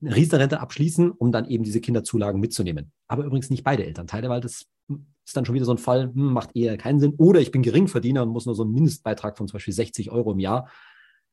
eine 0.00 0.14
Riester-Rente 0.14 0.60
abschließen, 0.60 1.10
um 1.10 1.32
dann 1.32 1.46
eben 1.46 1.64
diese 1.64 1.80
Kinderzulagen 1.80 2.40
mitzunehmen. 2.40 2.92
Aber 3.08 3.24
übrigens 3.24 3.50
nicht 3.50 3.64
beide 3.64 3.84
Elternteile, 3.84 4.28
weil 4.28 4.40
das 4.40 4.66
ist 4.88 5.36
dann 5.36 5.44
schon 5.44 5.54
wieder 5.54 5.64
so 5.64 5.72
ein 5.72 5.78
Fall, 5.78 6.12
hm, 6.12 6.32
macht 6.32 6.54
eher 6.54 6.76
keinen 6.76 7.00
Sinn. 7.00 7.14
Oder 7.16 7.40
ich 7.40 7.50
bin 7.50 7.62
Geringverdiener 7.62 8.22
und 8.22 8.28
muss 8.28 8.46
nur 8.46 8.54
so 8.54 8.62
einen 8.62 8.72
Mindestbeitrag 8.72 9.36
von 9.36 9.48
zum 9.48 9.54
Beispiel 9.54 9.74
60 9.74 10.10
Euro 10.10 10.32
im 10.32 10.38
Jahr 10.38 10.68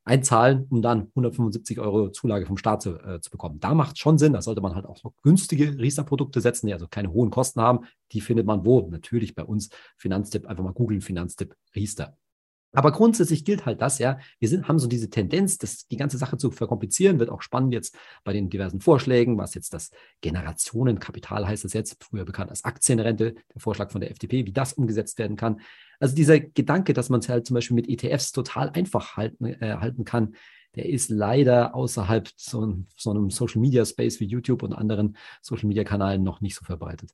einzahlen, 0.05 0.65
um 0.69 0.81
dann 0.81 1.07
175 1.09 1.79
Euro 1.79 2.09
Zulage 2.09 2.45
vom 2.45 2.57
Staat 2.57 2.81
zu, 2.81 2.97
äh, 2.99 3.21
zu 3.21 3.29
bekommen. 3.29 3.59
Da 3.59 3.73
macht 3.73 3.97
schon 3.97 4.17
Sinn. 4.17 4.33
Da 4.33 4.41
sollte 4.41 4.61
man 4.61 4.75
halt 4.75 4.85
auch 4.85 5.01
noch 5.03 5.13
günstige 5.21 5.77
Riester-Produkte 5.79 6.41
setzen, 6.41 6.67
die 6.67 6.73
also 6.73 6.87
keine 6.87 7.11
hohen 7.13 7.29
Kosten 7.29 7.61
haben. 7.61 7.85
Die 8.11 8.21
findet 8.21 8.45
man 8.45 8.65
wo? 8.65 8.81
Natürlich 8.89 9.35
bei 9.35 9.43
uns 9.43 9.69
Finanztipp, 9.97 10.45
einfach 10.47 10.63
mal 10.63 10.73
googeln, 10.73 11.01
Finanztipp 11.01 11.55
Riester. 11.75 12.17
Aber 12.73 12.91
grundsätzlich 12.91 13.45
gilt 13.45 13.65
halt 13.65 13.81
das, 13.81 13.99
ja. 13.99 14.17
Wir 14.39 14.49
sind, 14.49 14.67
haben 14.67 14.79
so 14.79 14.87
diese 14.87 15.09
Tendenz, 15.09 15.59
das, 15.59 15.87
die 15.87 15.97
ganze 15.97 16.17
Sache 16.17 16.37
zu 16.37 16.49
verkomplizieren, 16.49 17.19
wird 17.19 17.29
auch 17.29 17.43
spannend 17.43 17.73
jetzt 17.73 17.95
bei 18.23 18.33
den 18.33 18.49
diversen 18.49 18.81
Vorschlägen, 18.81 19.37
was 19.37 19.53
jetzt 19.53 19.73
das 19.73 19.91
Generationenkapital 20.21 21.47
heißt 21.47 21.65
es 21.65 21.73
jetzt, 21.73 22.03
früher 22.03 22.25
bekannt 22.25 22.49
als 22.49 22.63
Aktienrente, 22.65 23.35
der 23.53 23.61
Vorschlag 23.61 23.91
von 23.91 24.01
der 24.01 24.09
FDP, 24.09 24.45
wie 24.47 24.51
das 24.51 24.73
umgesetzt 24.73 25.19
werden 25.19 25.37
kann. 25.37 25.61
Also 25.99 26.15
dieser 26.15 26.39
Gedanke, 26.39 26.93
dass 26.93 27.09
man 27.09 27.19
es 27.19 27.29
halt 27.29 27.45
zum 27.45 27.53
Beispiel 27.53 27.75
mit 27.75 27.87
ETFs 27.87 28.31
total 28.31 28.71
einfach 28.71 29.17
halten, 29.17 29.45
äh, 29.45 29.77
halten 29.79 30.03
kann, 30.03 30.35
der 30.75 30.89
ist 30.89 31.09
leider 31.09 31.75
außerhalb 31.75 32.29
so, 32.35 32.83
so 32.97 33.11
einem 33.11 33.29
Social 33.29 33.61
Media 33.61 33.85
Space 33.85 34.19
wie 34.19 34.25
YouTube 34.25 34.63
und 34.63 34.73
anderen 34.73 35.15
Social 35.41 35.67
Media 35.67 35.83
Kanälen 35.83 36.23
noch 36.23 36.41
nicht 36.41 36.55
so 36.55 36.65
verbreitet. 36.65 37.11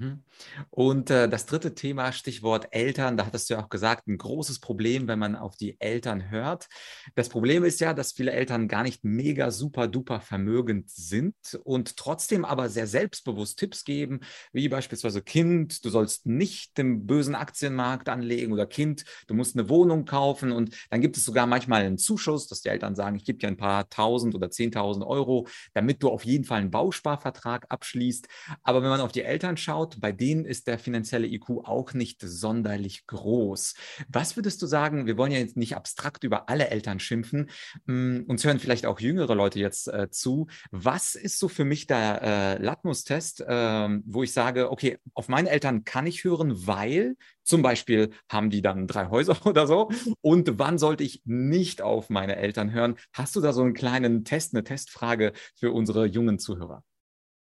Mhm. 0.00 0.22
Und 0.70 1.10
äh, 1.10 1.28
das 1.28 1.44
dritte 1.44 1.74
Thema, 1.74 2.12
Stichwort 2.12 2.68
Eltern, 2.70 3.18
da 3.18 3.26
hattest 3.26 3.50
du 3.50 3.54
ja 3.54 3.62
auch 3.62 3.68
gesagt, 3.68 4.08
ein 4.08 4.16
großes 4.16 4.58
Problem, 4.58 5.08
wenn 5.08 5.18
man 5.18 5.36
auf 5.36 5.56
die 5.56 5.78
Eltern 5.78 6.30
hört. 6.30 6.68
Das 7.14 7.28
Problem 7.28 7.64
ist 7.64 7.80
ja, 7.80 7.92
dass 7.92 8.12
viele 8.12 8.32
Eltern 8.32 8.66
gar 8.66 8.82
nicht 8.82 9.04
mega 9.04 9.50
super 9.50 9.88
duper 9.88 10.20
vermögend 10.22 10.88
sind 10.88 11.34
und 11.64 11.98
trotzdem 11.98 12.46
aber 12.46 12.70
sehr 12.70 12.86
selbstbewusst 12.86 13.58
Tipps 13.58 13.84
geben, 13.84 14.20
wie 14.52 14.70
beispielsweise 14.70 15.20
Kind, 15.20 15.84
du 15.84 15.90
sollst 15.90 16.24
nicht 16.24 16.78
im 16.78 17.06
bösen 17.06 17.34
Aktienmarkt 17.34 18.08
anlegen 18.08 18.54
oder 18.54 18.64
Kind, 18.64 19.04
du 19.26 19.34
musst 19.34 19.54
eine 19.54 19.68
Wohnung 19.68 20.06
kaufen 20.06 20.50
und 20.50 20.74
dann 20.88 21.02
gibt 21.02 21.18
es 21.18 21.26
sogar 21.26 21.46
manchmal 21.46 21.82
einen 21.82 21.98
Zuschuss, 21.98 22.46
dass 22.46 22.62
die 22.62 22.70
Eltern 22.70 22.94
sagen, 22.94 23.16
ich 23.16 23.24
gebe 23.26 23.38
dir 23.38 23.48
ein 23.48 23.58
paar 23.58 23.90
tausend 23.90 24.34
oder 24.34 24.50
zehntausend 24.50 25.04
Euro, 25.04 25.46
damit 25.74 26.02
du 26.02 26.08
auf 26.08 26.24
jeden 26.24 26.44
Fall 26.44 26.60
einen 26.60 26.70
Bausparvertrag 26.70 27.66
abschließt. 27.68 28.28
Aber 28.62 28.82
wenn 28.82 28.88
man 28.88 29.02
auf 29.02 29.12
die 29.12 29.22
Eltern 29.22 29.58
schaut, 29.58 29.89
anschaut, 29.90 30.00
bei 30.00 30.12
denen 30.12 30.44
ist 30.44 30.66
der 30.66 30.78
finanzielle 30.78 31.26
IQ 31.26 31.64
auch 31.64 31.94
nicht 31.94 32.20
sonderlich 32.22 33.06
groß. 33.06 33.74
Was 34.08 34.36
würdest 34.36 34.62
du 34.62 34.66
sagen, 34.66 35.06
wir 35.06 35.16
wollen 35.16 35.32
ja 35.32 35.38
jetzt 35.38 35.56
nicht 35.56 35.76
abstrakt 35.76 36.24
über 36.24 36.48
alle 36.48 36.68
Eltern 36.68 37.00
schimpfen, 37.00 37.50
hm, 37.86 38.24
uns 38.28 38.44
hören 38.44 38.58
vielleicht 38.58 38.86
auch 38.86 39.00
jüngere 39.00 39.34
Leute 39.34 39.58
jetzt 39.58 39.88
äh, 39.88 40.10
zu. 40.10 40.46
Was 40.70 41.14
ist 41.14 41.38
so 41.38 41.48
für 41.48 41.64
mich 41.64 41.86
der 41.86 42.22
äh, 42.22 42.62
Latmus-Test, 42.62 43.40
äh, 43.40 43.88
wo 44.04 44.22
ich 44.22 44.32
sage, 44.32 44.70
okay, 44.70 44.98
auf 45.14 45.28
meine 45.28 45.50
Eltern 45.50 45.84
kann 45.84 46.06
ich 46.06 46.24
hören, 46.24 46.66
weil 46.66 47.16
zum 47.42 47.62
Beispiel 47.62 48.10
haben 48.28 48.50
die 48.50 48.62
dann 48.62 48.86
drei 48.86 49.08
Häuser 49.08 49.36
oder 49.46 49.66
so. 49.66 49.90
Und 50.20 50.58
wann 50.58 50.78
sollte 50.78 51.04
ich 51.04 51.22
nicht 51.24 51.82
auf 51.82 52.10
meine 52.10 52.36
Eltern 52.36 52.72
hören? 52.72 52.96
Hast 53.12 53.34
du 53.36 53.40
da 53.40 53.52
so 53.52 53.62
einen 53.62 53.74
kleinen 53.74 54.24
Test, 54.24 54.54
eine 54.54 54.64
Testfrage 54.64 55.32
für 55.56 55.72
unsere 55.72 56.06
jungen 56.06 56.38
Zuhörer? 56.38 56.84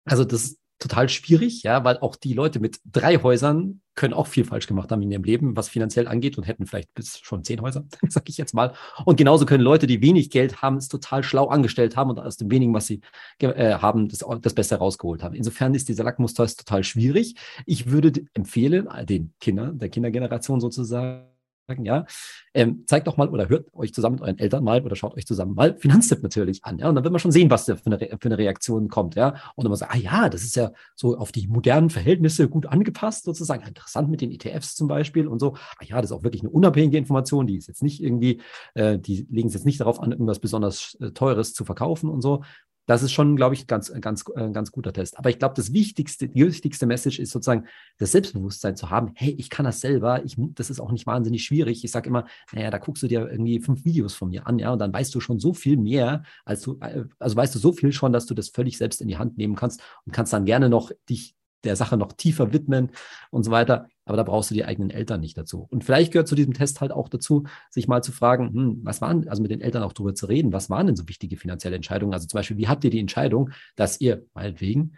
Also 0.07 0.23
das 0.23 0.57
total 0.87 1.09
schwierig, 1.09 1.63
ja, 1.63 1.83
weil 1.83 1.97
auch 1.99 2.15
die 2.15 2.33
Leute 2.33 2.59
mit 2.59 2.79
drei 2.85 3.17
Häusern 3.17 3.81
können 3.95 4.13
auch 4.13 4.27
viel 4.27 4.45
falsch 4.45 4.67
gemacht 4.67 4.91
haben 4.91 5.01
in 5.01 5.11
ihrem 5.11 5.23
Leben, 5.23 5.55
was 5.55 5.69
finanziell 5.69 6.07
angeht 6.07 6.37
und 6.37 6.43
hätten 6.43 6.67
vielleicht 6.67 6.93
bis 6.93 7.17
schon 7.19 7.43
zehn 7.43 7.61
Häuser, 7.61 7.85
sag 8.09 8.29
ich 8.29 8.37
jetzt 8.37 8.53
mal. 8.53 8.73
Und 9.05 9.15
genauso 9.15 9.45
können 9.45 9.63
Leute, 9.63 9.87
die 9.87 10.01
wenig 10.01 10.29
Geld 10.29 10.61
haben, 10.61 10.77
es 10.77 10.89
total 10.89 11.23
schlau 11.23 11.47
angestellt 11.47 11.95
haben 11.95 12.11
und 12.11 12.19
aus 12.19 12.37
dem 12.37 12.51
wenigen, 12.51 12.73
was 12.73 12.85
sie 12.87 13.01
äh, 13.39 13.75
haben, 13.75 14.09
das, 14.09 14.23
das 14.41 14.53
Beste 14.53 14.75
rausgeholt 14.75 15.23
haben. 15.23 15.33
Insofern 15.33 15.73
ist 15.73 15.89
dieser 15.89 16.03
Lackmustest 16.03 16.59
total 16.59 16.83
schwierig. 16.83 17.35
Ich 17.65 17.89
würde 17.89 18.25
empfehlen, 18.33 18.87
den 19.05 19.33
Kindern, 19.39 19.79
der 19.79 19.89
Kindergeneration 19.89 20.59
sozusagen, 20.59 21.34
ja, 21.81 22.05
ähm, 22.53 22.84
zeigt 22.86 23.07
doch 23.07 23.17
mal 23.17 23.29
oder 23.29 23.50
hört 23.50 23.74
euch 23.74 23.93
zusammen 23.93 24.15
mit 24.15 24.24
euren 24.24 24.39
Eltern 24.39 24.63
mal 24.63 24.84
oder 24.84 24.95
schaut 24.95 25.15
euch 25.15 25.25
zusammen 25.25 25.55
mal 25.55 25.77
Finanztipp 25.77 26.22
natürlich 26.22 26.63
an, 26.63 26.77
ja, 26.77 26.89
und 26.89 26.95
dann 26.95 27.03
wird 27.03 27.12
man 27.12 27.19
schon 27.19 27.31
sehen, 27.31 27.50
was 27.50 27.65
da 27.65 27.75
für 27.75 27.86
eine, 27.88 27.98
für 27.98 28.25
eine 28.25 28.38
Reaktion 28.38 28.88
kommt, 28.88 29.15
ja, 29.15 29.29
und 29.55 29.63
dann 29.63 29.69
man 29.69 29.77
sagt, 29.77 29.93
ah 29.93 29.98
ja, 29.98 30.29
das 30.29 30.43
ist 30.43 30.55
ja 30.55 30.72
so 30.95 31.17
auf 31.17 31.31
die 31.31 31.48
modernen 31.48 31.89
Verhältnisse 31.89 32.48
gut 32.48 32.67
angepasst 32.67 33.25
sozusagen, 33.25 33.67
interessant 33.67 34.10
mit 34.10 34.22
den 34.22 34.31
ETFs 34.31 34.75
zum 34.75 34.88
Beispiel 34.88 35.27
und 35.27 35.39
so, 35.39 35.55
ah 35.79 35.86
ja, 35.86 36.01
das 36.01 36.12
ist 36.12 36.17
auch 36.17 36.24
wirklich 36.24 36.43
eine 36.43 36.51
unabhängige 36.51 36.98
Information, 36.98 37.48
die 37.48 37.57
ist 37.57 37.67
jetzt 37.67 37.84
nicht 37.84 38.01
irgendwie, 38.01 38.41
äh, 38.75 39.00
die 39.00 39.27
legen 39.29 39.48
es 39.48 39.53
jetzt 39.53 39.65
nicht 39.65 39.79
darauf 39.79 40.00
an, 40.00 40.12
irgendwas 40.12 40.39
besonders 40.39 40.98
äh, 41.01 41.12
Teures 41.12 41.53
zu 41.53 41.65
verkaufen 41.65 42.10
und 42.10 42.22
so, 42.22 42.43
das 42.85 43.03
ist 43.03 43.11
schon, 43.11 43.35
glaube 43.35 43.55
ich, 43.55 43.67
ganz, 43.67 43.91
ganz, 43.99 44.23
äh, 44.35 44.49
ganz 44.51 44.71
guter 44.71 44.93
Test. 44.93 45.17
Aber 45.17 45.29
ich 45.29 45.39
glaube, 45.39 45.55
das 45.55 45.73
wichtigste, 45.73 46.27
die 46.27 46.45
wichtigste 46.45 46.85
Message 46.85 47.19
ist 47.19 47.31
sozusagen, 47.31 47.65
das 47.97 48.11
Selbstbewusstsein 48.11 48.75
zu 48.75 48.89
haben. 48.89 49.11
Hey, 49.15 49.35
ich 49.37 49.49
kann 49.49 49.65
das 49.65 49.81
selber. 49.81 50.23
Ich, 50.23 50.35
das 50.37 50.69
ist 50.69 50.79
auch 50.79 50.91
nicht 50.91 51.07
wahnsinnig 51.07 51.43
schwierig. 51.43 51.83
Ich 51.83 51.91
sage 51.91 52.09
immer, 52.09 52.25
naja, 52.53 52.69
da 52.69 52.77
guckst 52.77 53.03
du 53.03 53.07
dir 53.07 53.29
irgendwie 53.29 53.59
fünf 53.59 53.85
Videos 53.85 54.13
von 54.13 54.29
mir 54.29 54.47
an, 54.47 54.59
ja, 54.59 54.71
und 54.71 54.79
dann 54.79 54.93
weißt 54.93 55.13
du 55.15 55.19
schon 55.19 55.39
so 55.39 55.53
viel 55.53 55.77
mehr, 55.77 56.23
als 56.45 56.61
du, 56.61 56.77
äh, 56.81 57.05
also 57.19 57.35
weißt 57.35 57.55
du 57.55 57.59
so 57.59 57.71
viel 57.71 57.91
schon, 57.91 58.13
dass 58.13 58.25
du 58.25 58.33
das 58.33 58.49
völlig 58.49 58.77
selbst 58.77 59.01
in 59.01 59.07
die 59.07 59.17
Hand 59.17 59.37
nehmen 59.37 59.55
kannst 59.55 59.81
und 60.05 60.11
kannst 60.11 60.33
dann 60.33 60.45
gerne 60.45 60.69
noch 60.69 60.91
dich 61.09 61.35
der 61.65 61.75
Sache 61.75 61.98
noch 61.98 62.13
tiefer 62.13 62.53
widmen 62.53 62.91
und 63.31 63.43
so 63.43 63.51
weiter. 63.51 63.88
Aber 64.05 64.17
da 64.17 64.24
brauchst 64.24 64.51
du 64.51 64.53
die 64.53 64.65
eigenen 64.65 64.91
Eltern 64.91 65.19
nicht 65.19 65.38
dazu. 65.38 65.67
Und 65.69 65.84
vielleicht 65.84 66.13
gehört 66.13 66.27
zu 66.27 66.36
diesem 66.36 66.53
Test 66.53 66.81
halt 66.81 66.91
auch 66.91 67.10
dazu, 67.10 67.45
sich 67.69 67.88
mal 67.88 68.03
zu 68.03 68.12
fragen, 68.12 68.53
hm, 68.53 68.79
was 68.84 69.01
waren, 69.01 69.27
also 69.27 69.41
mit 69.41 69.51
den 69.51 69.62
Eltern 69.62 69.84
auch 69.84 69.93
darüber 69.93 70.13
zu 70.13 70.27
reden, 70.27 70.53
was 70.53 70.69
waren 70.69 70.88
denn 70.88 70.95
so 70.95 71.07
wichtige 71.07 71.38
finanzielle 71.38 71.75
Entscheidungen? 71.75 72.13
Also 72.13 72.27
zum 72.27 72.38
Beispiel, 72.38 72.57
wie 72.57 72.67
habt 72.67 72.84
ihr 72.84 72.91
die 72.91 73.00
Entscheidung, 73.00 73.50
dass 73.75 74.00
ihr 74.00 74.25
meinetwegen 74.34 74.93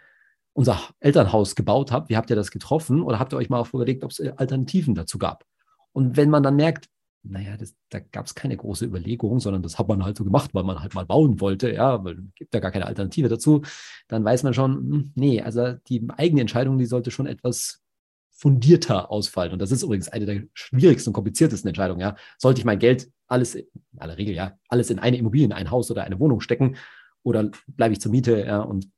unser 0.52 0.78
Elternhaus 1.00 1.54
gebaut 1.54 1.92
habt? 1.92 2.10
Wie 2.10 2.16
habt 2.16 2.30
ihr 2.30 2.36
das 2.36 2.50
getroffen? 2.50 3.02
Oder 3.02 3.18
habt 3.18 3.32
ihr 3.32 3.36
euch 3.36 3.48
mal 3.48 3.60
auch 3.60 3.72
überlegt, 3.72 4.04
ob 4.04 4.10
es 4.10 4.20
Alternativen 4.20 4.94
dazu 4.94 5.18
gab? 5.18 5.44
Und 5.92 6.16
wenn 6.16 6.30
man 6.30 6.42
dann 6.42 6.56
merkt, 6.56 6.88
naja, 7.22 7.56
das, 7.56 7.74
da 7.90 7.98
gab 7.98 8.26
es 8.26 8.34
keine 8.34 8.56
große 8.56 8.84
Überlegung, 8.84 9.40
sondern 9.40 9.62
das 9.62 9.78
hat 9.78 9.88
man 9.88 10.04
halt 10.04 10.16
so 10.16 10.24
gemacht, 10.24 10.50
weil 10.54 10.64
man 10.64 10.80
halt 10.80 10.94
mal 10.94 11.06
bauen 11.06 11.40
wollte, 11.40 11.72
ja, 11.72 12.02
weil 12.04 12.16
gibt 12.34 12.54
ja 12.54 12.60
gar 12.60 12.70
keine 12.70 12.86
Alternative 12.86 13.28
dazu, 13.28 13.62
dann 14.08 14.24
weiß 14.24 14.42
man 14.44 14.54
schon, 14.54 14.74
hm, 14.76 15.12
nee, 15.14 15.42
also 15.42 15.74
die 15.88 16.06
eigene 16.16 16.40
Entscheidung, 16.40 16.78
die 16.78 16.86
sollte 16.86 17.10
schon 17.10 17.26
etwas 17.26 17.82
fundierter 18.30 19.10
ausfallen. 19.10 19.52
Und 19.52 19.60
das 19.60 19.72
ist 19.72 19.82
übrigens 19.82 20.08
eine 20.08 20.26
der 20.26 20.42
schwierigsten 20.54 21.10
und 21.10 21.14
kompliziertesten 21.14 21.68
Entscheidungen, 21.68 22.00
ja. 22.00 22.16
Sollte 22.38 22.60
ich 22.60 22.64
mein 22.64 22.78
Geld 22.78 23.10
alles, 23.26 23.56
in 23.56 23.66
aller 23.98 24.16
Regel, 24.16 24.34
ja, 24.34 24.56
alles 24.68 24.90
in 24.90 24.98
eine 24.98 25.16
Immobilie, 25.18 25.44
in 25.46 25.52
ein 25.52 25.70
Haus 25.70 25.90
oder 25.90 26.04
eine 26.04 26.20
Wohnung 26.20 26.40
stecken 26.40 26.76
oder 27.24 27.50
bleibe 27.66 27.94
ich 27.94 28.00
zur 28.00 28.12
Miete, 28.12 28.44
ja, 28.46 28.60
und 28.60 28.88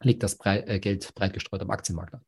lege 0.00 0.18
das 0.20 0.38
äh, 0.44 0.78
Geld 0.80 1.12
breit 1.14 1.32
gestreut 1.32 1.62
am 1.62 1.70
Aktienmarkt 1.70 2.14
an? 2.14 2.20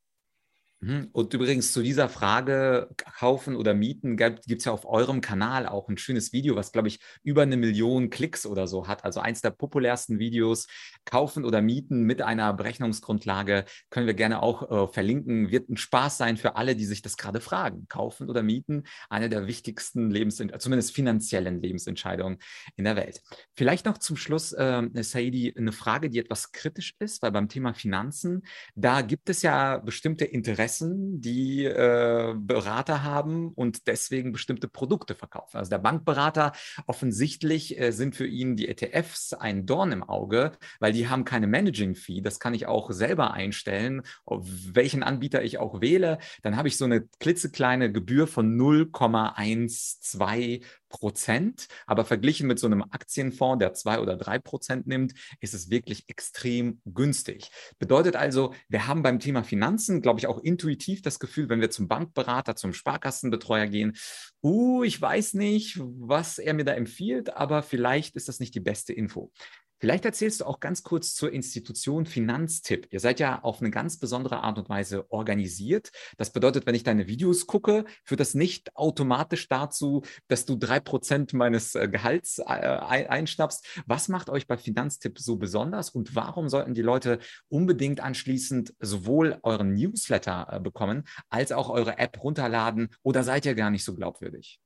Mhm. 0.81 1.09
Und 1.13 1.33
übrigens 1.33 1.73
zu 1.73 1.83
dieser 1.83 2.09
Frage, 2.09 2.91
kaufen 3.19 3.57
oder 3.57 3.73
mieten, 3.73 4.17
gibt 4.17 4.51
es 4.51 4.65
ja 4.67 4.73
auf 4.73 4.85
eurem 4.85 5.23
Kanal 5.23 5.67
auch 5.67 5.89
ein 5.89 5.97
schönes 5.97 6.33
Video, 6.35 6.55
was, 6.55 6.71
glaube 6.71 6.89
ich, 6.89 7.01
über 7.23 7.43
eine 7.43 7.57
Million 7.57 8.11
Klicks 8.11 8.45
oder 8.45 8.67
so 8.67 8.87
hat. 8.87 9.05
Also 9.05 9.21
eins 9.21 9.41
der 9.41 9.51
populärsten 9.51 10.19
Videos, 10.19 10.67
kaufen 11.07 11.45
oder 11.45 11.63
mieten 11.63 12.03
mit 12.03 12.21
einer 12.21 12.53
Berechnungsgrundlage, 12.53 13.65
können 13.89 14.07
wir 14.07 14.15
gerne 14.15 14.43
auch 14.43 14.71
äh, 14.71 14.93
verlinken. 14.93 15.51
Wird 15.51 15.71
ein 15.71 15.79
Spaß 15.79 16.19
sein 16.19 16.37
für 16.37 16.57
alle, 16.57 16.77
die 16.77 16.85
sich 16.85 17.01
das 17.01 17.17
gerade 17.17 17.41
fragen. 17.41 17.87
Kaufen 17.89 18.29
oder 18.29 18.43
mieten, 18.43 18.83
eine 19.09 19.31
der 19.31 19.47
wichtigsten 19.47 20.11
Lebens 20.11 20.43
zumindest 20.59 20.95
finanziellen 20.95 21.63
Lebensentscheidungen 21.63 22.39
in 22.77 22.85
der 22.85 22.97
Welt. 22.97 23.23
Vielleicht 23.55 23.87
noch 23.87 23.97
zum 23.97 24.19
Schluss, 24.19 24.53
äh, 24.53 24.83
Saidi, 25.03 25.55
eine 25.57 25.73
Frage, 25.73 26.11
die 26.11 26.19
etwas 26.19 26.53
kritisch 26.53 26.95
ist, 26.99 27.23
weil 27.23 27.33
beim 27.33 27.49
Thema 27.49 27.73
Finanzen, 27.73 28.43
da 28.75 29.01
gibt 29.01 29.31
es 29.31 29.41
ja 29.41 29.79
bestimmte 29.79 30.27
Interessen 30.27 30.66
Interessen, 30.67 31.21
die 31.21 31.65
äh, 31.65 32.35
Berater 32.37 33.05
haben 33.05 33.53
und 33.55 33.87
deswegen 33.87 34.33
bestimmte 34.33 34.67
Produkte 34.67 35.15
verkaufen. 35.15 35.59
Also 35.59 35.71
der 35.71 35.79
Bankberater 35.79 36.53
offensichtlich 36.87 37.79
äh, 37.79 37.93
sind 37.93 38.17
für 38.17 38.27
ihn 38.27 38.57
die 38.57 38.67
ETFs 38.67 39.33
ein 39.33 39.65
Dorn 39.65 39.93
im 39.93 40.03
Auge, 40.03 40.51
weil 40.81 40.93
die 40.93 41.09
haben 41.09 41.25
keine 41.25 41.47
Managing-Fee. 41.47 42.21
Das 42.21 42.41
kann 42.41 42.53
ich 42.53 42.67
auch 42.67 42.91
selber 42.91 43.33
einstellen, 43.33 44.03
welchen 44.27 45.05
Anbieter 45.05 45.45
ich 45.45 45.59
auch 45.59 45.81
wähle. 45.81 46.19
Dann 46.43 46.57
habe 46.57 46.67
ich 46.67 46.77
so 46.77 46.85
eine 46.85 47.03
klitzekleine 47.21 47.93
Gebühr 47.93 48.27
von 48.27 48.59
0,12 48.59 50.65
Prozent. 50.99 51.69
Aber 51.87 52.07
verglichen 52.07 52.47
mit 52.47 52.59
so 52.59 52.67
einem 52.67 52.83
Aktienfonds, 52.83 53.59
der 53.59 53.75
zwei 53.75 54.01
oder 54.01 54.17
drei 54.17 54.39
Prozent 54.39 54.87
nimmt, 54.87 55.13
ist 55.41 55.53
es 55.53 55.69
wirklich 55.69 56.09
extrem 56.09 56.81
günstig. 56.87 57.51
Bedeutet 57.79 58.17
also, 58.17 58.55
wir 58.69 58.87
haben 58.87 59.03
beim 59.03 59.21
Thema 59.21 59.45
Finanzen, 59.45 60.01
glaube 60.01 60.21
ich, 60.21 60.27
auch 60.27 60.39
intuitiv 60.39 61.03
das 61.03 61.19
Gefühl, 61.19 61.51
wenn 61.51 61.61
wir 61.61 61.71
zum 61.71 61.87
Bankberater, 61.87 62.57
zum 62.57 62.73
Sparkassenbetreuer 62.73 63.67
gehen, 63.67 63.97
uh, 64.43 64.85
ich 64.85 65.01
weiß 65.01 65.35
nicht, 65.35 65.79
was 65.81 66.39
er 66.39 66.55
mir 66.55 66.65
da 66.65 66.73
empfiehlt, 66.73 67.37
aber 67.37 67.63
vielleicht 67.63 68.17
ist 68.17 68.29
das 68.29 68.41
nicht 68.41 68.55
die 68.55 68.61
beste 68.61 68.95
Info. 68.95 69.33
Vielleicht 69.79 70.07
erzählst 70.07 70.41
du 70.41 70.47
auch 70.47 70.61
ganz 70.61 70.83
kurz 70.83 71.15
zur 71.15 71.33
Institution 71.33 72.07
Finanztipp. 72.07 72.89
Ihr 72.91 73.01
seid 73.01 73.21
ja 73.21 73.43
auf 73.43 73.61
eine 73.61 73.71
ganz 73.71 73.99
besondere 73.99 74.43
Art 74.43 74.59
und 74.59 74.71
Weise 74.71 75.11
organisiert. 75.11 75.91
Das 76.17 76.33
bedeutet, 76.33 76.67
wenn 76.67 76.75
ich 76.75 76.83
deine 76.83 77.09
Videos 77.09 77.47
gucke, 77.47 77.85
führt 78.03 78.21
das 78.21 78.35
nicht 78.35 78.75
automatisch 78.75 79.49
dazu, 79.49 80.03
dass 80.29 80.47
du 80.47 80.57
drei 80.57 80.81
Prozent 80.81 81.35
meines 81.35 81.75
äh, 81.75 81.89
Gehalts 81.89 82.39
äh, 82.39 82.43
einschnappst. 82.43 83.67
Was 83.87 84.09
macht 84.09 84.31
euch 84.31 84.47
bei 84.47 84.57
Finanztipp 84.57 85.19
so 85.19 85.37
besonders 85.37 85.91
und 85.91 86.15
warum 86.15 86.49
sollten 86.49 86.73
die 86.73 86.83
Leute 86.83 87.19
unbedingt 87.49 88.01
anschließend 88.01 88.75
sowohl 88.81 89.39
euren 89.43 89.75
Newsletter 89.75 90.47
äh, 90.53 90.61
bekommen, 90.61 91.05
als 91.29 91.53
auch 91.53 91.69
eure 91.69 91.99
App 91.99 92.23
runterladen 92.23 92.89
oder 93.03 93.25
seid 93.25 93.45
ihr 93.45 93.55
gar 93.55 93.71
nicht 93.71 93.85
so 93.85 93.95
glaubwürdig? 93.95 94.59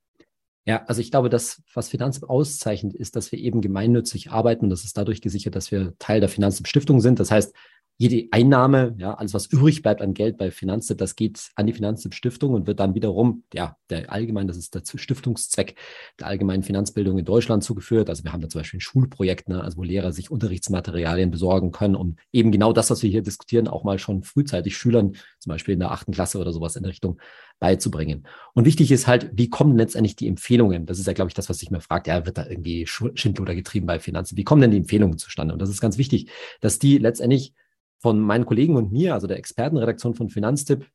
Ja, 0.66 0.84
also 0.86 1.00
ich 1.00 1.10
glaube, 1.10 1.30
das, 1.30 1.62
was 1.74 1.88
Finanzamt 1.88 2.28
auszeichnet, 2.28 2.94
ist, 2.94 3.16
dass 3.16 3.32
wir 3.32 3.38
eben 3.38 3.60
gemeinnützig 3.60 4.30
arbeiten. 4.30 4.68
Das 4.68 4.84
ist 4.84 4.96
dadurch 4.96 5.22
gesichert, 5.22 5.56
dass 5.56 5.70
wir 5.70 5.94
Teil 5.98 6.20
der 6.20 6.28
Finanzamt-Stiftung 6.28 7.00
sind. 7.00 7.18
Das 7.18 7.30
heißt, 7.30 7.54
jede 8.00 8.28
Einnahme, 8.30 8.94
ja, 8.96 9.12
alles 9.12 9.34
was 9.34 9.44
übrig 9.44 9.82
bleibt 9.82 10.00
an 10.00 10.14
Geld 10.14 10.38
bei 10.38 10.50
Finanztipp, 10.50 10.96
das 10.96 11.16
geht 11.16 11.50
an 11.54 11.66
die 11.66 11.74
Finanztipp-Stiftung 11.74 12.54
und 12.54 12.66
wird 12.66 12.80
dann 12.80 12.94
wiederum, 12.94 13.44
ja, 13.52 13.76
der 13.90 14.10
allgemein, 14.10 14.48
das 14.48 14.56
ist 14.56 14.74
der 14.74 14.80
Stiftungszweck 14.94 15.76
der 16.18 16.28
allgemeinen 16.28 16.62
Finanzbildung 16.62 17.18
in 17.18 17.26
Deutschland 17.26 17.62
zugeführt. 17.62 18.08
Also 18.08 18.24
wir 18.24 18.32
haben 18.32 18.40
da 18.40 18.48
zum 18.48 18.60
Beispiel 18.60 18.78
ein 18.78 18.80
Schulprojekt, 18.80 19.50
ne, 19.50 19.62
also 19.62 19.76
wo 19.76 19.82
Lehrer 19.82 20.12
sich 20.12 20.30
Unterrichtsmaterialien 20.30 21.30
besorgen 21.30 21.72
können, 21.72 21.94
um 21.94 22.16
eben 22.32 22.50
genau 22.52 22.72
das, 22.72 22.88
was 22.88 23.02
wir 23.02 23.10
hier 23.10 23.20
diskutieren, 23.22 23.68
auch 23.68 23.84
mal 23.84 23.98
schon 23.98 24.22
frühzeitig 24.22 24.78
Schülern, 24.78 25.12
zum 25.38 25.50
Beispiel 25.50 25.74
in 25.74 25.80
der 25.80 25.90
achten 25.90 26.12
Klasse 26.12 26.38
oder 26.38 26.54
sowas 26.54 26.76
in 26.76 26.86
Richtung 26.86 27.20
beizubringen. 27.58 28.26
Und 28.54 28.64
wichtig 28.64 28.90
ist 28.92 29.08
halt, 29.08 29.30
wie 29.34 29.50
kommen 29.50 29.76
letztendlich 29.76 30.16
die 30.16 30.26
Empfehlungen? 30.26 30.86
Das 30.86 30.98
ist 30.98 31.06
ja, 31.06 31.12
glaube 31.12 31.28
ich, 31.28 31.34
das, 31.34 31.50
was 31.50 31.58
sich 31.58 31.70
mir 31.70 31.82
fragt, 31.82 32.06
ja, 32.06 32.24
wird 32.24 32.38
da 32.38 32.46
irgendwie 32.46 32.86
Schindluder 32.86 33.54
getrieben 33.54 33.84
bei 33.84 34.00
Finanzen? 34.00 34.38
Wie 34.38 34.44
kommen 34.44 34.62
denn 34.62 34.70
die 34.70 34.78
Empfehlungen 34.78 35.18
zustande? 35.18 35.52
Und 35.52 35.60
das 35.60 35.68
ist 35.68 35.82
ganz 35.82 35.98
wichtig, 35.98 36.30
dass 36.62 36.78
die 36.78 36.96
letztendlich 36.96 37.52
von 38.00 38.18
meinen 38.20 38.46
Kollegen 38.46 38.76
und 38.76 38.92
mir, 38.92 39.14
also 39.14 39.26
der 39.26 39.38
Expertenredaktion 39.38 40.14
von 40.14 40.30
Finanztipp, 40.30 40.86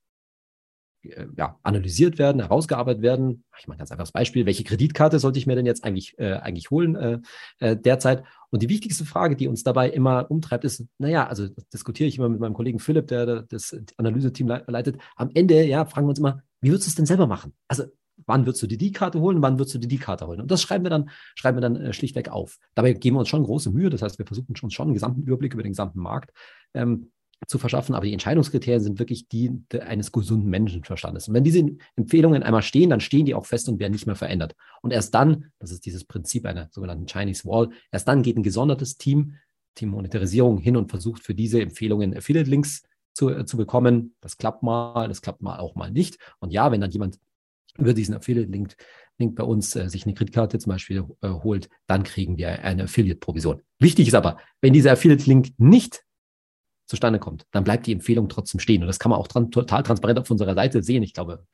äh, 1.03 1.27
ja, 1.37 1.57
analysiert 1.63 2.17
werden, 2.17 2.41
herausgearbeitet 2.41 3.01
werden. 3.01 3.43
Ich 3.59 3.67
mache 3.67 3.77
ganz 3.77 3.91
einfach 3.91 4.03
das 4.03 4.11
Beispiel, 4.11 4.45
welche 4.45 4.63
Kreditkarte 4.63 5.19
sollte 5.19 5.39
ich 5.39 5.47
mir 5.47 5.55
denn 5.55 5.65
jetzt 5.65 5.83
eigentlich, 5.83 6.17
äh, 6.17 6.33
eigentlich 6.33 6.71
holen 6.71 6.95
äh, 6.95 7.19
äh, 7.59 7.77
derzeit? 7.77 8.23
Und 8.49 8.63
die 8.63 8.69
wichtigste 8.69 9.05
Frage, 9.05 9.35
die 9.35 9.47
uns 9.47 9.63
dabei 9.63 9.89
immer 9.89 10.29
umtreibt, 10.29 10.65
ist, 10.65 10.85
naja, 10.97 11.27
also 11.27 11.47
diskutiere 11.73 12.07
ich 12.07 12.17
immer 12.17 12.29
mit 12.29 12.39
meinem 12.39 12.53
Kollegen 12.53 12.79
Philipp, 12.79 13.07
der 13.07 13.43
das 13.43 13.75
Analyseteam 13.97 14.47
leitet. 14.67 14.97
Am 15.15 15.29
Ende, 15.33 15.63
ja, 15.65 15.85
fragen 15.85 16.07
wir 16.07 16.11
uns 16.11 16.19
immer, 16.19 16.41
wie 16.61 16.69
würdest 16.69 16.87
du 16.87 16.89
es 16.89 16.95
denn 16.95 17.05
selber 17.05 17.27
machen? 17.27 17.53
Also 17.67 17.83
wann 18.25 18.45
würdest 18.45 18.63
du 18.63 18.67
dir 18.67 18.77
die 18.77 18.91
Karte 18.91 19.19
holen, 19.19 19.41
wann 19.41 19.59
würdest 19.59 19.75
du 19.75 19.79
dir 19.79 19.87
die 19.87 19.97
Karte 19.97 20.27
holen? 20.27 20.41
Und 20.41 20.51
das 20.51 20.61
schreiben 20.61 20.85
wir 20.85 20.89
dann, 20.89 21.09
schreiben 21.35 21.57
wir 21.57 21.61
dann 21.61 21.75
äh, 21.75 21.93
schlichtweg 21.93 22.29
auf. 22.29 22.57
Dabei 22.73 22.93
geben 22.93 23.15
wir 23.15 23.19
uns 23.19 23.29
schon 23.29 23.43
große 23.43 23.71
Mühe. 23.71 23.89
Das 23.89 24.01
heißt, 24.01 24.17
wir 24.17 24.25
versuchen 24.25 24.55
uns 24.61 24.73
schon 24.73 24.87
einen 24.87 24.93
gesamten 24.93 25.23
Überblick 25.23 25.53
über 25.53 25.63
den 25.63 25.71
gesamten 25.71 25.99
Markt 25.99 26.31
ähm, 26.73 27.11
zu 27.47 27.57
verschaffen. 27.57 27.95
Aber 27.95 28.05
die 28.05 28.13
Entscheidungskriterien 28.13 28.81
sind 28.81 28.99
wirklich 28.99 29.27
die 29.27 29.51
eines 29.79 30.11
gesunden 30.11 30.49
Menschenverstandes. 30.49 31.27
Und 31.27 31.33
wenn 31.33 31.43
diese 31.43 31.65
Empfehlungen 31.95 32.43
einmal 32.43 32.61
stehen, 32.61 32.89
dann 32.89 33.01
stehen 33.01 33.25
die 33.25 33.35
auch 33.35 33.45
fest 33.45 33.69
und 33.69 33.79
werden 33.79 33.93
nicht 33.93 34.07
mehr 34.07 34.15
verändert. 34.15 34.55
Und 34.81 34.91
erst 34.91 35.13
dann, 35.13 35.51
das 35.59 35.71
ist 35.71 35.85
dieses 35.85 36.05
Prinzip 36.05 36.45
einer 36.45 36.69
sogenannten 36.71 37.05
Chinese 37.07 37.45
Wall, 37.45 37.69
erst 37.91 38.07
dann 38.07 38.23
geht 38.23 38.37
ein 38.37 38.43
gesondertes 38.43 38.97
Team, 38.97 39.35
Team 39.75 39.89
Monetarisierung 39.89 40.57
hin 40.57 40.77
und 40.77 40.89
versucht 40.89 41.23
für 41.23 41.35
diese 41.35 41.61
Empfehlungen 41.61 42.15
Affiliate-Links 42.15 42.83
zu, 43.13 43.29
äh, 43.29 43.45
zu 43.45 43.57
bekommen. 43.57 44.15
Das 44.21 44.37
klappt 44.37 44.63
mal, 44.63 45.07
das 45.07 45.21
klappt 45.21 45.41
mal 45.41 45.59
auch 45.59 45.75
mal 45.75 45.91
nicht. 45.91 46.17
Und 46.39 46.51
ja, 46.51 46.71
wenn 46.71 46.81
dann 46.81 46.91
jemand 46.91 47.19
über 47.77 47.93
diesen 47.93 48.15
Affiliate-Link 48.15 48.75
Link 49.17 49.35
bei 49.35 49.43
uns 49.43 49.75
äh, 49.75 49.89
sich 49.89 50.05
eine 50.05 50.13
Kreditkarte 50.13 50.59
zum 50.59 50.71
Beispiel 50.71 51.05
äh, 51.21 51.29
holt, 51.29 51.69
dann 51.87 52.03
kriegen 52.03 52.37
wir 52.37 52.63
eine 52.63 52.83
Affiliate-Provision. 52.83 53.61
Wichtig 53.79 54.07
ist 54.07 54.13
aber, 54.13 54.37
wenn 54.61 54.73
dieser 54.73 54.91
Affiliate-Link 54.91 55.53
nicht 55.57 56.03
zustande 56.85 57.19
kommt, 57.19 57.45
dann 57.51 57.63
bleibt 57.63 57.87
die 57.87 57.93
Empfehlung 57.93 58.29
trotzdem 58.29 58.59
stehen. 58.59 58.81
Und 58.81 58.87
das 58.87 58.99
kann 58.99 59.09
man 59.09 59.19
auch 59.19 59.27
dran, 59.27 59.51
total 59.51 59.83
transparent 59.83 60.19
auf 60.19 60.29
unserer 60.29 60.53
Seite 60.53 60.83
sehen. 60.83 61.01
Ich 61.01 61.13
glaube, 61.13 61.45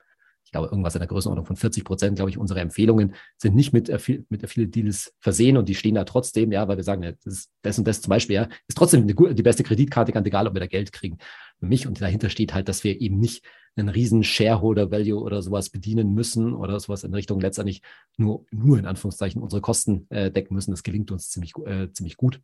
ich 0.52 0.54
glaube, 0.54 0.68
irgendwas 0.68 0.94
in 0.94 0.98
der 0.98 1.08
Größenordnung 1.08 1.46
von 1.46 1.56
40 1.56 1.82
Prozent, 1.82 2.16
glaube 2.16 2.30
ich, 2.30 2.36
unserer 2.36 2.60
Empfehlungen 2.60 3.14
sind 3.38 3.56
nicht 3.56 3.72
mit, 3.72 3.88
mit 4.28 4.44
Affiliate 4.44 4.70
Deals 4.70 5.14
versehen 5.18 5.56
und 5.56 5.66
die 5.66 5.74
stehen 5.74 5.94
da 5.94 6.04
trotzdem, 6.04 6.52
ja, 6.52 6.68
weil 6.68 6.76
wir 6.76 6.84
sagen, 6.84 7.02
ja, 7.02 7.12
das 7.12 7.24
ist 7.24 7.50
das 7.62 7.78
und 7.78 7.88
das 7.88 8.02
zum 8.02 8.10
Beispiel, 8.10 8.36
ja, 8.36 8.48
ist 8.68 8.76
trotzdem 8.76 9.00
eine, 9.00 9.34
die 9.34 9.42
beste 9.42 9.62
Kreditkarte, 9.62 10.12
ganz 10.12 10.26
egal, 10.26 10.46
ob 10.46 10.52
wir 10.52 10.60
da 10.60 10.66
Geld 10.66 10.92
kriegen. 10.92 11.16
Für 11.58 11.64
mich 11.64 11.86
und 11.86 12.02
dahinter 12.02 12.28
steht 12.28 12.52
halt, 12.52 12.68
dass 12.68 12.84
wir 12.84 13.00
eben 13.00 13.18
nicht 13.18 13.46
einen 13.76 13.88
riesen 13.88 14.24
Shareholder 14.24 14.90
Value 14.90 15.22
oder 15.22 15.40
sowas 15.40 15.70
bedienen 15.70 16.12
müssen 16.12 16.52
oder 16.52 16.78
sowas 16.80 17.02
in 17.02 17.14
Richtung 17.14 17.40
letztendlich 17.40 17.80
nur, 18.18 18.44
nur 18.50 18.78
in 18.78 18.84
Anführungszeichen 18.84 19.40
unsere 19.40 19.62
Kosten 19.62 20.06
äh, 20.10 20.30
decken 20.30 20.54
müssen. 20.54 20.72
Das 20.72 20.82
gelingt 20.82 21.10
uns 21.10 21.30
ziemlich, 21.30 21.54
äh, 21.64 21.90
ziemlich 21.92 22.18
gut. 22.18 22.42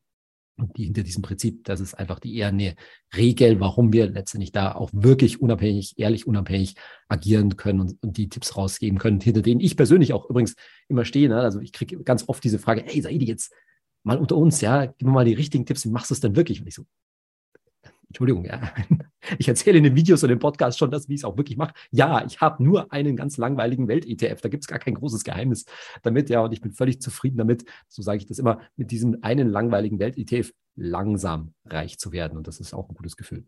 Die 0.77 0.85
hinter 0.85 1.03
diesem 1.03 1.23
Prinzip, 1.23 1.65
das 1.65 1.81
ist 1.81 1.95
einfach 1.95 2.19
die 2.19 2.37
eher 2.37 2.49
eine 2.49 2.75
Regel, 3.17 3.61
warum 3.61 3.93
wir 3.93 4.09
letztendlich 4.11 4.53
da 4.53 4.73
auch 4.73 4.91
wirklich 4.93 5.41
unabhängig, 5.41 5.99
ehrlich 5.99 6.27
unabhängig 6.27 6.75
agieren 7.09 7.57
können 7.57 7.81
und, 7.81 8.03
und 8.03 8.17
die 8.17 8.29
Tipps 8.29 8.57
rausgeben 8.57 8.99
können, 8.99 9.21
hinter 9.21 9.43
denen 9.43 9.61
ich 9.61 9.77
persönlich 9.77 10.13
auch 10.13 10.29
übrigens 10.29 10.57
immer 10.89 11.05
stehe. 11.05 11.29
Ne? 11.29 11.41
Also 11.41 11.61
ich 11.61 11.73
kriege 11.73 12.03
ganz 12.03 12.29
oft 12.29 12.43
diese 12.43 12.59
Frage, 12.59 12.83
hey 12.85 13.01
Saidi, 13.01 13.27
jetzt 13.27 13.53
mal 14.03 14.19
unter 14.19 14.37
uns, 14.37 14.61
ja, 14.61 14.87
gib 14.87 15.03
mir 15.03 15.13
mal 15.13 15.25
die 15.25 15.35
richtigen 15.35 15.67
Tipps, 15.67 15.85
wie 15.85 15.91
machst 15.91 16.11
du 16.11 16.15
es 16.15 16.21
denn 16.21 16.37
wirklich? 16.37 16.61
Und 16.61 16.67
ich 16.67 16.75
so, 16.75 16.85
Entschuldigung, 18.09 18.45
ja. 18.45 18.61
Ich 19.39 19.47
erzähle 19.47 19.77
in 19.77 19.85
den 19.85 19.95
Videos 19.95 20.23
und 20.23 20.31
im 20.31 20.39
Podcast 20.39 20.79
schon 20.79 20.91
das, 20.91 21.09
wie 21.09 21.15
ich 21.15 21.21
es 21.21 21.25
auch 21.25 21.37
wirklich 21.37 21.59
mache. 21.59 21.75
Ja, 21.91 22.25
ich 22.25 22.41
habe 22.41 22.63
nur 22.63 22.91
einen 22.93 23.15
ganz 23.15 23.37
langweiligen 23.37 23.87
Welt-ETF. 23.87 24.41
Da 24.41 24.49
gibt 24.49 24.65
es 24.65 24.69
gar 24.69 24.79
kein 24.79 24.95
großes 24.95 25.23
Geheimnis 25.23 25.67
damit, 26.03 26.31
ja. 26.31 26.41
Und 26.41 26.53
ich 26.53 26.63
bin 26.63 26.73
völlig 26.73 27.03
zufrieden 27.03 27.37
damit, 27.37 27.65
so 27.89 28.01
sage 28.01 28.19
ich 28.19 28.27
das 28.27 28.39
immer, 28.39 28.61
mit 28.77 28.91
diesem 28.91 29.19
einen 29.21 29.51
langweiligen 29.51 29.99
Welt-ETF 29.99 30.55
langsam 30.77 31.53
reich 31.67 31.99
zu 31.99 32.13
werden. 32.13 32.39
Und 32.39 32.47
das 32.47 32.59
ist 32.61 32.73
auch 32.73 32.89
ein 32.89 32.95
gutes 32.95 33.17
Gefühl. 33.17 33.45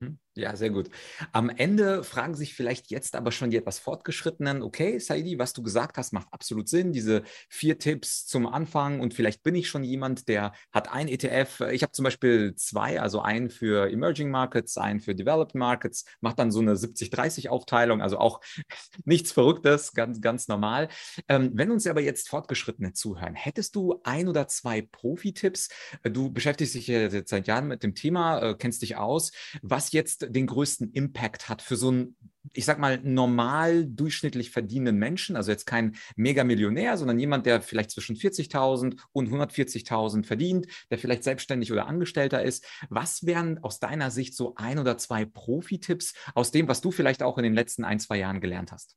Hm? 0.00 0.18
Ja, 0.38 0.54
sehr 0.54 0.70
gut. 0.70 0.88
Am 1.32 1.50
Ende 1.50 2.04
fragen 2.04 2.36
sich 2.36 2.54
vielleicht 2.54 2.92
jetzt 2.92 3.16
aber 3.16 3.32
schon 3.32 3.50
die 3.50 3.56
etwas 3.56 3.80
fortgeschrittenen, 3.80 4.62
okay, 4.62 5.00
Saidi, 5.00 5.36
was 5.36 5.52
du 5.52 5.64
gesagt 5.64 5.98
hast, 5.98 6.12
macht 6.12 6.28
absolut 6.30 6.68
Sinn. 6.68 6.92
Diese 6.92 7.24
vier 7.48 7.80
Tipps 7.80 8.24
zum 8.24 8.46
Anfang 8.46 9.00
und 9.00 9.14
vielleicht 9.14 9.42
bin 9.42 9.56
ich 9.56 9.68
schon 9.68 9.82
jemand, 9.82 10.28
der 10.28 10.52
hat 10.70 10.92
ein 10.92 11.08
ETF. 11.08 11.62
Ich 11.72 11.82
habe 11.82 11.90
zum 11.90 12.04
Beispiel 12.04 12.54
zwei, 12.54 13.00
also 13.00 13.20
einen 13.20 13.50
für 13.50 13.90
Emerging 13.90 14.30
Markets, 14.30 14.78
einen 14.78 15.00
für 15.00 15.16
Developed 15.16 15.56
Markets, 15.56 16.04
macht 16.20 16.38
dann 16.38 16.52
so 16.52 16.60
eine 16.60 16.76
70-30-Aufteilung, 16.76 18.00
also 18.00 18.18
auch 18.18 18.40
nichts 19.04 19.32
Verrücktes, 19.32 19.92
ganz, 19.92 20.20
ganz 20.20 20.46
normal. 20.46 20.86
Ähm, 21.26 21.50
wenn 21.54 21.72
uns 21.72 21.84
aber 21.88 22.00
jetzt 22.00 22.28
Fortgeschrittene 22.28 22.92
zuhören, 22.92 23.34
hättest 23.34 23.74
du 23.74 24.00
ein 24.04 24.28
oder 24.28 24.46
zwei 24.46 24.82
Profi-Tipps? 24.82 25.68
Du 26.04 26.30
beschäftigst 26.30 26.76
dich 26.76 26.86
ja 26.86 27.10
seit 27.10 27.48
Jahren 27.48 27.66
mit 27.66 27.82
dem 27.82 27.96
Thema, 27.96 28.40
äh, 28.40 28.54
kennst 28.56 28.82
dich 28.82 28.94
aus. 28.94 29.32
Was 29.62 29.87
jetzt 29.92 30.26
den 30.30 30.46
größten 30.46 30.92
Impact 30.92 31.48
hat 31.48 31.62
für 31.62 31.76
so 31.76 31.88
einen, 31.88 32.16
ich 32.52 32.64
sag 32.64 32.78
mal, 32.78 32.98
normal 33.02 33.86
durchschnittlich 33.86 34.50
verdienenden 34.50 34.96
Menschen, 34.96 35.36
also 35.36 35.50
jetzt 35.50 35.66
kein 35.66 35.96
Megamillionär, 36.16 36.96
sondern 36.96 37.18
jemand, 37.18 37.46
der 37.46 37.60
vielleicht 37.60 37.90
zwischen 37.90 38.16
40.000 38.16 38.98
und 39.12 39.28
140.000 39.28 40.24
verdient, 40.24 40.66
der 40.90 40.98
vielleicht 40.98 41.24
selbstständig 41.24 41.72
oder 41.72 41.86
Angestellter 41.86 42.42
ist. 42.42 42.64
Was 42.88 43.26
wären 43.26 43.58
aus 43.62 43.80
deiner 43.80 44.10
Sicht 44.10 44.34
so 44.34 44.54
ein 44.56 44.78
oder 44.78 44.98
zwei 44.98 45.24
Profi-Tipps 45.24 46.14
aus 46.34 46.50
dem, 46.50 46.68
was 46.68 46.80
du 46.80 46.90
vielleicht 46.90 47.22
auch 47.22 47.38
in 47.38 47.44
den 47.44 47.54
letzten 47.54 47.84
ein, 47.84 48.00
zwei 48.00 48.18
Jahren 48.18 48.40
gelernt 48.40 48.72
hast? 48.72 48.96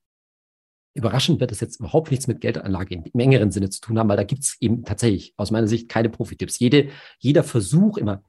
Überraschend 0.93 1.39
wird 1.39 1.53
es 1.53 1.61
jetzt 1.61 1.79
überhaupt 1.79 2.11
nichts 2.11 2.27
mit 2.27 2.41
Geldanlage 2.41 2.95
im 2.95 3.19
engeren 3.19 3.51
Sinne 3.51 3.69
zu 3.69 3.79
tun 3.79 3.97
haben, 3.97 4.09
weil 4.09 4.17
da 4.17 4.25
gibt 4.25 4.43
es 4.43 4.57
eben 4.59 4.83
tatsächlich 4.83 5.33
aus 5.37 5.49
meiner 5.49 5.67
Sicht 5.67 5.87
keine 5.87 6.09
Profi-Tipps. 6.09 6.59
Jede, 6.59 6.89
jeder 7.19 7.43
Versuch 7.43 7.97
immer 7.97 8.23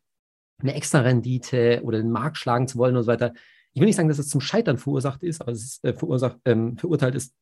eine 0.63 0.75
extra 0.75 1.01
Rendite 1.01 1.81
oder 1.85 1.99
den 1.99 2.11
Markt 2.11 2.39
schlagen 2.39 2.69
zu 2.69 2.79
wollen 2.79 2.97
und 2.97 3.03
so 3.03 3.09
weiter. 3.09 3.33
Ich 3.73 3.81
will 3.81 3.87
nicht 3.87 3.97
sagen, 3.97 4.09
dass 4.09 4.19
es 4.19 4.29
zum 4.29 4.41
Scheitern 4.41 4.79
verursacht 4.79 5.23
ist, 5.23 5.41
aber 5.41 5.53
es 5.53 5.63
ist 5.63 5.85
äh, 5.85 5.95
verursacht, 5.95 6.39
ähm, 6.45 6.77
verurteilt 6.77 7.15
ist. 7.15 7.35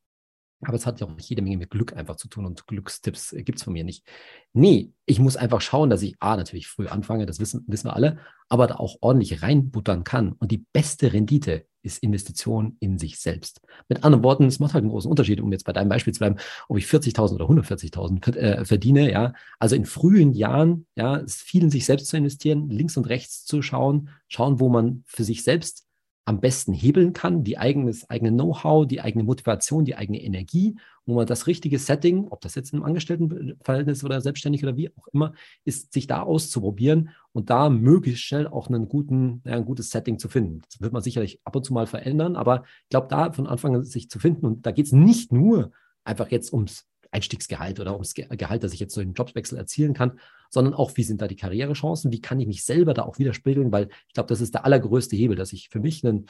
Aber 0.61 0.75
es 0.75 0.85
hat 0.85 0.99
ja 0.99 1.07
auch 1.07 1.19
jede 1.19 1.41
Menge 1.41 1.57
mit 1.57 1.69
Glück 1.69 1.95
einfach 1.95 2.15
zu 2.15 2.27
tun 2.27 2.45
und 2.45 2.67
Glückstipps 2.67 3.33
äh, 3.33 3.43
gibt 3.43 3.57
es 3.57 3.63
von 3.63 3.73
mir 3.73 3.83
nicht. 3.83 4.05
Nee, 4.53 4.91
ich 5.05 5.19
muss 5.19 5.37
einfach 5.37 5.61
schauen, 5.61 5.89
dass 5.89 6.01
ich 6.01 6.15
A, 6.19 6.37
natürlich 6.37 6.67
früh 6.67 6.87
anfange, 6.87 7.25
das 7.25 7.39
wissen, 7.39 7.63
wissen 7.67 7.87
wir 7.87 7.95
alle, 7.95 8.19
aber 8.49 8.67
da 8.67 8.75
auch 8.75 8.97
ordentlich 9.01 9.41
reinbuttern 9.41 10.03
kann. 10.03 10.33
Und 10.33 10.51
die 10.51 10.65
beste 10.73 11.13
Rendite 11.13 11.65
ist 11.83 12.03
Investition 12.03 12.77
in 12.79 12.97
sich 12.97 13.19
selbst. 13.19 13.61
Mit 13.89 14.03
anderen 14.03 14.23
Worten, 14.23 14.45
es 14.45 14.59
macht 14.59 14.73
halt 14.73 14.83
einen 14.83 14.91
großen 14.91 15.09
Unterschied, 15.09 15.41
um 15.41 15.51
jetzt 15.51 15.65
bei 15.65 15.73
deinem 15.73 15.89
Beispiel 15.89 16.13
zu 16.13 16.19
bleiben, 16.19 16.37
ob 16.67 16.77
ich 16.77 16.85
40.000 16.85 17.33
oder 17.35 17.45
140.000 17.45 18.35
äh, 18.35 18.65
verdiene, 18.65 19.11
ja. 19.11 19.33
Also 19.59 19.75
in 19.75 19.85
frühen 19.85 20.33
Jahren, 20.33 20.85
ja, 20.95 21.17
es 21.17 21.37
viel 21.37 21.63
in 21.63 21.71
sich 21.71 21.85
selbst 21.85 22.07
zu 22.07 22.17
investieren, 22.17 22.69
links 22.69 22.97
und 22.97 23.09
rechts 23.09 23.45
zu 23.45 23.61
schauen, 23.61 24.09
schauen, 24.27 24.59
wo 24.59 24.69
man 24.69 25.03
für 25.07 25.23
sich 25.23 25.43
selbst 25.43 25.87
am 26.25 26.39
besten 26.39 26.73
hebeln 26.73 27.13
kann, 27.13 27.43
die 27.43 27.57
eigenes, 27.57 28.09
eigene 28.09 28.31
Know-how, 28.31 28.85
die 28.85 29.01
eigene 29.01 29.23
Motivation, 29.23 29.85
die 29.85 29.95
eigene 29.95 30.21
Energie, 30.21 30.75
wo 31.05 31.15
man 31.15 31.25
das 31.25 31.47
richtige 31.47 31.79
Setting, 31.79 32.27
ob 32.29 32.41
das 32.41 32.55
jetzt 32.55 32.73
im 32.73 32.83
Angestelltenverhältnis 32.83 34.03
oder 34.03 34.21
selbstständig 34.21 34.63
oder 34.63 34.77
wie 34.77 34.89
auch 34.89 35.07
immer, 35.07 35.33
ist, 35.65 35.93
sich 35.93 36.05
da 36.05 36.21
auszuprobieren 36.21 37.09
und 37.33 37.49
da 37.49 37.69
möglichst 37.69 38.23
schnell 38.23 38.47
auch 38.47 38.67
einen 38.67 38.87
guten, 38.87 39.41
ja, 39.45 39.53
ein 39.53 39.65
gutes 39.65 39.89
Setting 39.89 40.19
zu 40.19 40.29
finden. 40.29 40.61
Das 40.69 40.79
wird 40.79 40.93
man 40.93 41.01
sicherlich 41.01 41.39
ab 41.43 41.55
und 41.55 41.65
zu 41.65 41.73
mal 41.73 41.87
verändern, 41.87 42.35
aber 42.35 42.63
ich 42.83 42.89
glaube, 42.89 43.07
da 43.09 43.31
von 43.31 43.47
Anfang 43.47 43.75
an 43.75 43.83
sich 43.83 44.09
zu 44.09 44.19
finden 44.19 44.45
und 44.45 44.65
da 44.65 44.71
geht 44.71 44.85
es 44.85 44.91
nicht 44.91 45.33
nur 45.33 45.71
einfach 46.03 46.29
jetzt 46.29 46.53
ums 46.53 46.85
Einstiegsgehalt 47.11 47.79
oder 47.79 47.93
ums 47.93 48.13
Gehalt, 48.13 48.63
das 48.63 48.73
ich 48.73 48.79
jetzt 48.79 48.95
durch 48.95 49.05
einen 49.05 49.13
Jobwechsel 49.13 49.57
erzielen 49.57 49.93
kann, 49.93 50.19
sondern 50.49 50.73
auch, 50.73 50.95
wie 50.95 51.03
sind 51.03 51.21
da 51.21 51.27
die 51.27 51.35
Karrierechancen, 51.35 52.11
wie 52.11 52.21
kann 52.21 52.39
ich 52.39 52.47
mich 52.47 52.63
selber 52.63 52.93
da 52.93 53.03
auch 53.03 53.19
widerspiegeln, 53.19 53.71
weil 53.71 53.89
ich 54.07 54.13
glaube, 54.13 54.27
das 54.27 54.41
ist 54.41 54.53
der 54.53 54.65
allergrößte 54.65 55.15
Hebel, 55.15 55.35
dass 55.35 55.53
ich 55.53 55.69
für 55.69 55.79
mich 55.79 56.05
einen 56.05 56.27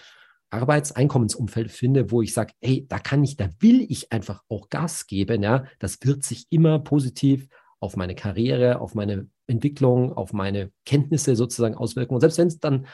Arbeitseinkommensumfeld 0.49 1.71
finde, 1.71 2.11
wo 2.11 2.21
ich 2.21 2.33
sage, 2.33 2.53
hey, 2.61 2.85
da 2.89 2.99
kann 2.99 3.23
ich, 3.23 3.37
da 3.37 3.49
will 3.59 3.85
ich 3.89 4.11
einfach 4.11 4.43
auch 4.49 4.69
Gas 4.69 5.07
geben, 5.07 5.43
ja, 5.43 5.65
das 5.79 5.99
wird 6.03 6.23
sich 6.23 6.47
immer 6.49 6.79
positiv 6.79 7.47
auf 7.79 7.95
meine 7.95 8.15
Karriere, 8.15 8.79
auf 8.79 8.93
meine 8.93 9.27
Entwicklung, 9.47 10.13
auf 10.13 10.33
meine 10.33 10.71
Kenntnisse 10.85 11.35
sozusagen 11.35 11.75
auswirken. 11.75 12.13
Und 12.13 12.21
selbst 12.21 12.37
wenn 12.37 12.47
es 12.47 12.59
dann 12.59 12.85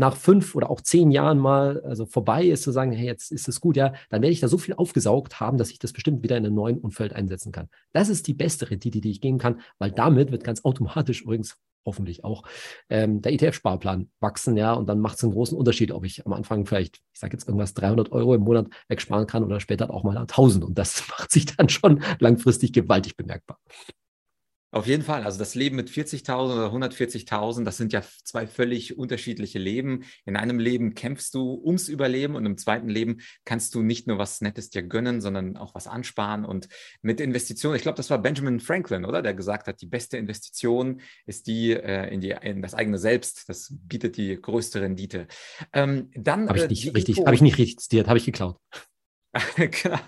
nach 0.00 0.16
fünf 0.16 0.54
oder 0.54 0.70
auch 0.70 0.80
zehn 0.80 1.10
Jahren 1.10 1.38
mal 1.38 1.82
also 1.82 2.06
vorbei 2.06 2.46
ist, 2.46 2.62
zu 2.62 2.72
sagen, 2.72 2.90
hey, 2.90 3.06
jetzt 3.06 3.30
ist 3.30 3.48
es 3.48 3.60
gut, 3.60 3.76
ja, 3.76 3.92
dann 4.08 4.22
werde 4.22 4.32
ich 4.32 4.40
da 4.40 4.48
so 4.48 4.56
viel 4.56 4.74
aufgesaugt 4.74 5.40
haben, 5.40 5.58
dass 5.58 5.70
ich 5.70 5.78
das 5.78 5.92
bestimmt 5.92 6.22
wieder 6.22 6.38
in 6.38 6.46
einem 6.46 6.54
neuen 6.54 6.78
Umfeld 6.78 7.12
einsetzen 7.12 7.52
kann. 7.52 7.68
Das 7.92 8.08
ist 8.08 8.26
die 8.26 8.32
beste 8.32 8.70
Rendite, 8.70 9.02
die 9.02 9.10
ich 9.10 9.20
geben 9.20 9.36
kann, 9.36 9.60
weil 9.78 9.92
damit 9.92 10.32
wird 10.32 10.42
ganz 10.42 10.64
automatisch 10.64 11.20
übrigens 11.20 11.58
hoffentlich 11.84 12.24
auch 12.24 12.44
ähm, 12.88 13.20
der 13.20 13.32
ETF-Sparplan 13.32 14.10
wachsen, 14.20 14.56
ja, 14.56 14.72
und 14.72 14.88
dann 14.88 15.00
macht 15.00 15.18
es 15.18 15.24
einen 15.24 15.32
großen 15.32 15.56
Unterschied, 15.56 15.92
ob 15.92 16.06
ich 16.06 16.24
am 16.24 16.32
Anfang 16.32 16.64
vielleicht, 16.64 17.02
ich 17.12 17.20
sage 17.20 17.34
jetzt 17.34 17.46
irgendwas, 17.46 17.74
300 17.74 18.10
Euro 18.12 18.34
im 18.34 18.42
Monat 18.42 18.68
wegsparen 18.88 19.26
kann 19.26 19.44
oder 19.44 19.60
später 19.60 19.90
auch 19.90 20.02
mal 20.02 20.16
1000 20.16 20.64
und 20.64 20.78
das 20.78 21.06
macht 21.10 21.30
sich 21.30 21.44
dann 21.44 21.68
schon 21.68 22.02
langfristig 22.20 22.72
gewaltig 22.72 23.18
bemerkbar. 23.18 23.58
Auf 24.72 24.86
jeden 24.86 25.02
Fall. 25.02 25.24
Also 25.24 25.38
das 25.38 25.56
Leben 25.56 25.74
mit 25.74 25.90
40.000 25.90 26.52
oder 26.52 26.72
140.000, 26.72 27.64
das 27.64 27.76
sind 27.76 27.92
ja 27.92 28.02
zwei 28.22 28.46
völlig 28.46 28.96
unterschiedliche 28.96 29.58
Leben. 29.58 30.04
In 30.24 30.36
einem 30.36 30.60
Leben 30.60 30.94
kämpfst 30.94 31.34
du 31.34 31.60
ums 31.64 31.88
Überleben 31.88 32.36
und 32.36 32.46
im 32.46 32.56
zweiten 32.56 32.88
Leben 32.88 33.18
kannst 33.44 33.74
du 33.74 33.82
nicht 33.82 34.06
nur 34.06 34.18
was 34.18 34.40
Nettes 34.40 34.70
dir 34.70 34.84
gönnen, 34.84 35.20
sondern 35.20 35.56
auch 35.56 35.74
was 35.74 35.88
ansparen. 35.88 36.44
Und 36.44 36.68
mit 37.02 37.20
Investitionen, 37.20 37.74
ich 37.74 37.82
glaube, 37.82 37.96
das 37.96 38.10
war 38.10 38.18
Benjamin 38.18 38.60
Franklin, 38.60 39.04
oder? 39.04 39.22
Der 39.22 39.34
gesagt 39.34 39.66
hat, 39.66 39.80
die 39.80 39.86
beste 39.86 40.18
Investition 40.18 41.00
ist 41.26 41.48
die 41.48 41.72
äh, 41.72 42.12
in, 42.14 42.20
die 42.20 42.30
in 42.40 42.62
das 42.62 42.74
eigene 42.74 42.98
Selbst. 42.98 43.48
Das 43.48 43.72
bietet 43.72 44.16
die 44.16 44.40
größte 44.40 44.80
Rendite. 44.80 45.26
Ähm, 45.72 46.10
dann 46.14 46.48
habe 46.48 46.58
ich 46.58 46.64
äh, 46.64 46.68
nicht 46.68 46.94
richtig, 46.94 47.18
habe 47.18 47.34
ich 47.34 47.42
nicht 47.42 47.58
richtig 47.58 47.80
zitiert, 47.80 48.06
habe 48.06 48.18
ich 48.18 48.24
geklaut. 48.24 48.56
genau. 49.56 49.98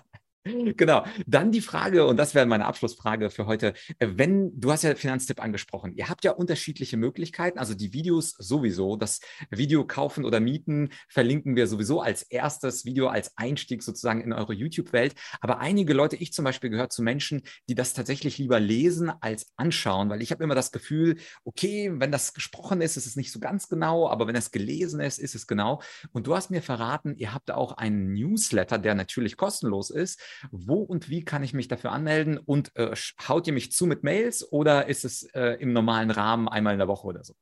Genau. 0.44 1.04
Dann 1.26 1.52
die 1.52 1.60
Frage, 1.60 2.06
und 2.06 2.16
das 2.16 2.34
wäre 2.34 2.46
meine 2.46 2.64
Abschlussfrage 2.66 3.30
für 3.30 3.46
heute. 3.46 3.74
Äh, 3.98 4.08
wenn, 4.14 4.58
du 4.58 4.72
hast 4.72 4.82
ja 4.82 4.94
Finanztipp 4.96 5.40
angesprochen, 5.40 5.94
ihr 5.94 6.08
habt 6.08 6.24
ja 6.24 6.32
unterschiedliche 6.32 6.96
Möglichkeiten, 6.96 7.58
also 7.58 7.74
die 7.74 7.92
Videos 7.92 8.34
sowieso, 8.38 8.96
das 8.96 9.20
Video 9.50 9.86
kaufen 9.86 10.24
oder 10.24 10.40
mieten 10.40 10.90
verlinken 11.08 11.54
wir 11.54 11.68
sowieso 11.68 12.00
als 12.00 12.22
erstes 12.22 12.84
Video, 12.84 13.06
als 13.06 13.36
Einstieg 13.36 13.84
sozusagen 13.84 14.20
in 14.20 14.32
eure 14.32 14.52
YouTube-Welt. 14.52 15.14
Aber 15.40 15.60
einige 15.60 15.94
Leute, 15.94 16.16
ich 16.16 16.32
zum 16.32 16.44
Beispiel 16.44 16.70
gehört 16.70 16.92
zu 16.92 17.02
Menschen, 17.02 17.42
die 17.68 17.76
das 17.76 17.94
tatsächlich 17.94 18.38
lieber 18.38 18.58
lesen 18.58 19.12
als 19.20 19.52
anschauen, 19.56 20.10
weil 20.10 20.22
ich 20.22 20.32
habe 20.32 20.42
immer 20.42 20.56
das 20.56 20.72
Gefühl, 20.72 21.18
okay, 21.44 21.92
wenn 21.94 22.10
das 22.10 22.34
gesprochen 22.34 22.80
ist, 22.80 22.96
ist 22.96 23.06
es 23.06 23.14
nicht 23.14 23.30
so 23.30 23.38
ganz 23.38 23.68
genau, 23.68 24.08
aber 24.08 24.26
wenn 24.26 24.36
es 24.36 24.50
gelesen 24.50 25.00
ist, 25.00 25.18
ist 25.18 25.36
es 25.36 25.46
genau. 25.46 25.80
Und 26.10 26.26
du 26.26 26.34
hast 26.34 26.50
mir 26.50 26.62
verraten, 26.62 27.14
ihr 27.16 27.32
habt 27.32 27.52
auch 27.52 27.72
einen 27.76 28.12
Newsletter, 28.12 28.78
der 28.78 28.96
natürlich 28.96 29.36
kostenlos 29.36 29.90
ist 29.90 30.20
wo 30.50 30.76
und 30.76 31.08
wie 31.08 31.24
kann 31.24 31.42
ich 31.42 31.54
mich 31.54 31.68
dafür 31.68 31.92
anmelden? 31.92 32.38
Und 32.38 32.74
äh, 32.76 32.94
haut 33.28 33.46
ihr 33.46 33.52
mich 33.52 33.72
zu 33.72 33.86
mit 33.86 34.02
Mails 34.02 34.50
oder 34.50 34.88
ist 34.88 35.04
es 35.04 35.22
äh, 35.34 35.56
im 35.60 35.72
normalen 35.72 36.10
Rahmen 36.10 36.48
einmal 36.48 36.72
in 36.72 36.78
der 36.78 36.88
Woche 36.88 37.06
oder 37.06 37.24
so? 37.24 37.34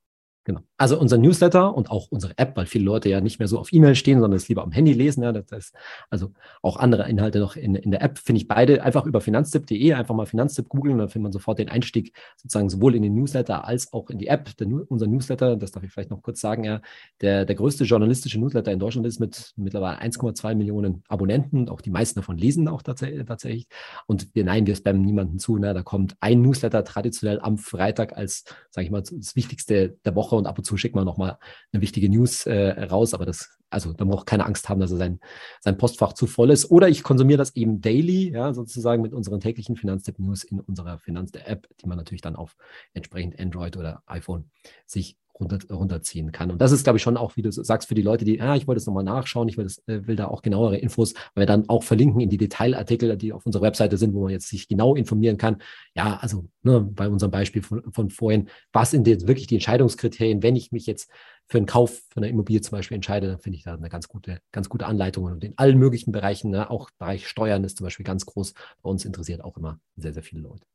Genau. 0.43 0.61
Also 0.77 0.99
unser 0.99 1.19
Newsletter 1.19 1.75
und 1.75 1.91
auch 1.91 2.07
unsere 2.09 2.35
App, 2.37 2.57
weil 2.57 2.65
viele 2.65 2.83
Leute 2.83 3.09
ja 3.09 3.21
nicht 3.21 3.37
mehr 3.37 3.47
so 3.47 3.59
auf 3.59 3.71
E-Mail 3.71 3.93
stehen, 3.93 4.19
sondern 4.19 4.37
es 4.37 4.49
lieber 4.49 4.63
am 4.63 4.71
Handy 4.71 4.91
lesen. 4.91 5.21
Ja, 5.21 5.31
das 5.31 5.51
ist 5.51 5.75
also 6.09 6.31
auch 6.63 6.77
andere 6.77 7.07
Inhalte 7.07 7.39
noch 7.39 7.55
in, 7.55 7.75
in 7.75 7.91
der 7.91 8.01
App, 8.01 8.17
finde 8.17 8.41
ich 8.41 8.47
beide 8.47 8.81
einfach 8.81 9.05
über 9.05 9.21
finanztipp.de, 9.21 9.93
einfach 9.93 10.15
mal 10.15 10.25
Finanztipp 10.25 10.67
googeln, 10.67 10.97
dann 10.97 11.09
findet 11.09 11.23
man 11.23 11.31
sofort 11.31 11.59
den 11.59 11.69
Einstieg 11.69 12.15
sozusagen 12.37 12.71
sowohl 12.71 12.95
in 12.95 13.03
den 13.03 13.13
Newsletter 13.13 13.65
als 13.65 13.93
auch 13.93 14.09
in 14.09 14.17
die 14.17 14.27
App. 14.27 14.57
Der, 14.57 14.67
unser 14.87 15.05
Newsletter, 15.05 15.57
das 15.57 15.71
darf 15.71 15.83
ich 15.83 15.91
vielleicht 15.91 16.09
noch 16.09 16.23
kurz 16.23 16.41
sagen, 16.41 16.63
ja, 16.63 16.81
der, 17.21 17.45
der 17.45 17.55
größte 17.55 17.83
journalistische 17.83 18.39
Newsletter 18.39 18.71
in 18.71 18.79
Deutschland 18.79 19.05
ist 19.05 19.19
mit 19.19 19.53
mittlerweile 19.57 20.01
1,2 20.01 20.55
Millionen 20.55 21.03
Abonnenten. 21.07 21.69
Auch 21.69 21.81
die 21.81 21.91
meisten 21.91 22.19
davon 22.19 22.39
lesen 22.39 22.67
auch 22.67 22.81
tatsächlich. 22.81 23.67
Und 24.07 24.33
wir, 24.33 24.43
nein, 24.43 24.65
wir 24.65 24.75
spammen 24.75 25.03
niemanden 25.03 25.37
zu. 25.37 25.57
Ne? 25.57 25.75
Da 25.75 25.83
kommt 25.83 26.15
ein 26.19 26.41
Newsletter 26.41 26.83
traditionell 26.83 27.39
am 27.41 27.59
Freitag 27.59 28.17
als, 28.17 28.43
sage 28.71 28.85
ich 28.85 28.91
mal, 28.91 29.03
das 29.03 29.35
Wichtigste 29.35 29.99
der 30.03 30.15
Woche 30.15 30.30
Woche 30.31 30.37
und 30.37 30.47
ab 30.47 30.57
und 30.57 30.63
zu 30.63 30.77
schickt 30.77 30.95
man 30.95 31.05
nochmal 31.05 31.37
eine 31.71 31.81
wichtige 31.81 32.09
News 32.09 32.45
äh, 32.45 32.85
raus, 32.85 33.13
aber 33.13 33.25
das, 33.25 33.57
also 33.69 33.93
da 33.93 34.05
braucht 34.05 34.25
keine 34.25 34.45
Angst 34.45 34.69
haben, 34.69 34.79
dass 34.79 34.91
er 34.91 34.97
sein, 34.97 35.19
sein 35.59 35.77
Postfach 35.77 36.13
zu 36.13 36.27
voll 36.27 36.49
ist. 36.51 36.71
Oder 36.71 36.89
ich 36.89 37.03
konsumiere 37.03 37.37
das 37.37 37.55
eben 37.55 37.81
daily, 37.81 38.31
ja, 38.31 38.53
sozusagen 38.53 39.01
mit 39.01 39.13
unseren 39.13 39.39
täglichen 39.39 39.75
Finanztipp-News 39.75 40.43
in 40.43 40.59
unserer 40.59 40.97
Finanz-App, 40.97 41.67
die 41.81 41.87
man 41.87 41.97
natürlich 41.97 42.21
dann 42.21 42.35
auf 42.35 42.55
entsprechend 42.93 43.39
Android 43.39 43.77
oder 43.77 44.03
iPhone 44.07 44.49
sich 44.85 45.17
runter, 45.39 45.59
runterziehen 45.69 46.31
kann. 46.31 46.51
Und 46.51 46.61
das 46.61 46.71
ist, 46.71 46.83
glaube 46.83 46.97
ich, 46.97 47.03
schon 47.03 47.17
auch, 47.17 47.35
wie 47.35 47.41
du 47.41 47.51
sagst, 47.51 47.87
für 47.87 47.95
die 47.95 48.01
Leute, 48.01 48.25
die, 48.25 48.41
ah, 48.41 48.55
ich 48.55 48.67
wollte 48.67 48.79
es 48.79 48.85
nochmal 48.85 49.03
nachschauen, 49.03 49.47
ich 49.47 49.57
will, 49.57 49.65
das, 49.65 49.79
äh, 49.87 50.07
will 50.07 50.15
da 50.15 50.27
auch 50.27 50.41
genauere 50.41 50.77
Infos, 50.77 51.13
weil 51.33 51.43
wir 51.43 51.45
dann 51.47 51.67
auch 51.69 51.83
verlinken 51.83 52.21
in 52.21 52.29
die 52.29 52.37
Detailartikel, 52.37 53.15
die 53.17 53.33
auf 53.33 53.45
unserer 53.45 53.63
Webseite 53.63 53.97
sind, 53.97 54.13
wo 54.13 54.23
man 54.23 54.31
jetzt 54.31 54.47
sich 54.47 54.67
genau 54.67 54.95
informieren 54.95 55.37
kann. 55.37 55.61
Ja, 55.95 56.17
also 56.17 56.45
ne, 56.63 56.81
bei 56.81 57.09
unserem 57.09 57.31
Beispiel 57.31 57.61
von, 57.61 57.83
von 57.91 58.09
vorhin, 58.09 58.49
was 58.73 58.91
sind 58.91 59.07
jetzt 59.07 59.27
wirklich 59.27 59.47
die 59.47 59.55
Entscheidungskriterien, 59.55 60.43
wenn 60.43 60.55
ich 60.55 60.71
mich 60.71 60.85
jetzt 60.85 61.09
für 61.47 61.57
einen 61.57 61.65
Kauf 61.67 62.01
von 62.09 62.23
einer 62.23 62.31
Immobilie 62.31 62.61
zum 62.61 62.77
Beispiel 62.77 62.95
entscheide, 62.95 63.27
dann 63.27 63.39
finde 63.39 63.57
ich 63.57 63.63
da 63.63 63.73
eine 63.73 63.89
ganz 63.89 64.07
gute, 64.07 64.39
ganz 64.51 64.69
gute 64.69 64.85
Anleitung 64.85 65.25
und 65.25 65.43
in 65.43 65.57
allen 65.57 65.77
möglichen 65.77 66.11
Bereichen, 66.11 66.51
ne, 66.51 66.69
auch 66.69 66.89
Bereich 66.97 67.27
Steuern 67.27 67.63
ist 67.63 67.77
zum 67.77 67.85
Beispiel 67.85 68.05
ganz 68.05 68.25
groß. 68.25 68.53
Bei 68.81 68.89
uns 68.89 69.03
interessiert 69.03 69.43
auch 69.43 69.57
immer 69.57 69.79
sehr, 69.97 70.13
sehr 70.13 70.23
viele 70.23 70.41
Leute. 70.41 70.65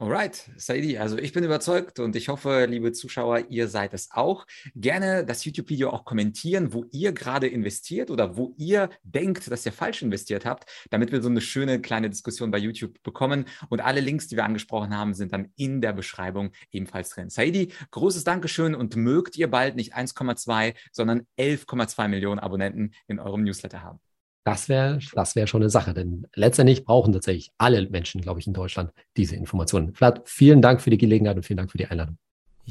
Alright, 0.00 0.50
Saidi, 0.56 0.96
also 0.96 1.18
ich 1.18 1.34
bin 1.34 1.44
überzeugt 1.44 1.98
und 1.98 2.16
ich 2.16 2.30
hoffe, 2.30 2.64
liebe 2.64 2.90
Zuschauer, 2.92 3.50
ihr 3.50 3.68
seid 3.68 3.92
es 3.92 4.08
auch. 4.12 4.46
Gerne 4.74 5.26
das 5.26 5.44
YouTube-Video 5.44 5.90
auch 5.90 6.06
kommentieren, 6.06 6.72
wo 6.72 6.86
ihr 6.90 7.12
gerade 7.12 7.46
investiert 7.46 8.10
oder 8.10 8.34
wo 8.34 8.54
ihr 8.56 8.88
denkt, 9.02 9.50
dass 9.50 9.66
ihr 9.66 9.72
falsch 9.72 10.00
investiert 10.00 10.46
habt, 10.46 10.64
damit 10.88 11.12
wir 11.12 11.20
so 11.20 11.28
eine 11.28 11.42
schöne 11.42 11.82
kleine 11.82 12.08
Diskussion 12.08 12.50
bei 12.50 12.56
YouTube 12.56 13.02
bekommen. 13.02 13.44
Und 13.68 13.82
alle 13.82 14.00
Links, 14.00 14.26
die 14.26 14.36
wir 14.36 14.46
angesprochen 14.46 14.96
haben, 14.96 15.12
sind 15.12 15.34
dann 15.34 15.52
in 15.56 15.82
der 15.82 15.92
Beschreibung 15.92 16.52
ebenfalls 16.70 17.10
drin. 17.10 17.28
Saidi, 17.28 17.70
großes 17.90 18.24
Dankeschön 18.24 18.74
und 18.74 18.96
mögt 18.96 19.36
ihr 19.36 19.50
bald 19.50 19.76
nicht 19.76 19.94
1,2, 19.94 20.76
sondern 20.92 21.26
11,2 21.38 22.08
Millionen 22.08 22.40
Abonnenten 22.40 22.94
in 23.06 23.18
eurem 23.18 23.44
Newsletter 23.44 23.82
haben. 23.82 24.00
Das 24.44 24.68
wäre 24.68 24.98
das 25.14 25.36
wär 25.36 25.46
schon 25.46 25.62
eine 25.62 25.70
Sache, 25.70 25.92
denn 25.92 26.26
letztendlich 26.34 26.84
brauchen 26.84 27.12
tatsächlich 27.12 27.52
alle 27.58 27.88
Menschen, 27.90 28.22
glaube 28.22 28.40
ich, 28.40 28.46
in 28.46 28.54
Deutschland 28.54 28.90
diese 29.16 29.36
Informationen. 29.36 29.94
Vlad, 29.94 30.22
vielen 30.24 30.62
Dank 30.62 30.80
für 30.80 30.90
die 30.90 30.98
Gelegenheit 30.98 31.36
und 31.36 31.44
vielen 31.44 31.58
Dank 31.58 31.70
für 31.70 31.78
die 31.78 31.86
Einladung. 31.86 32.16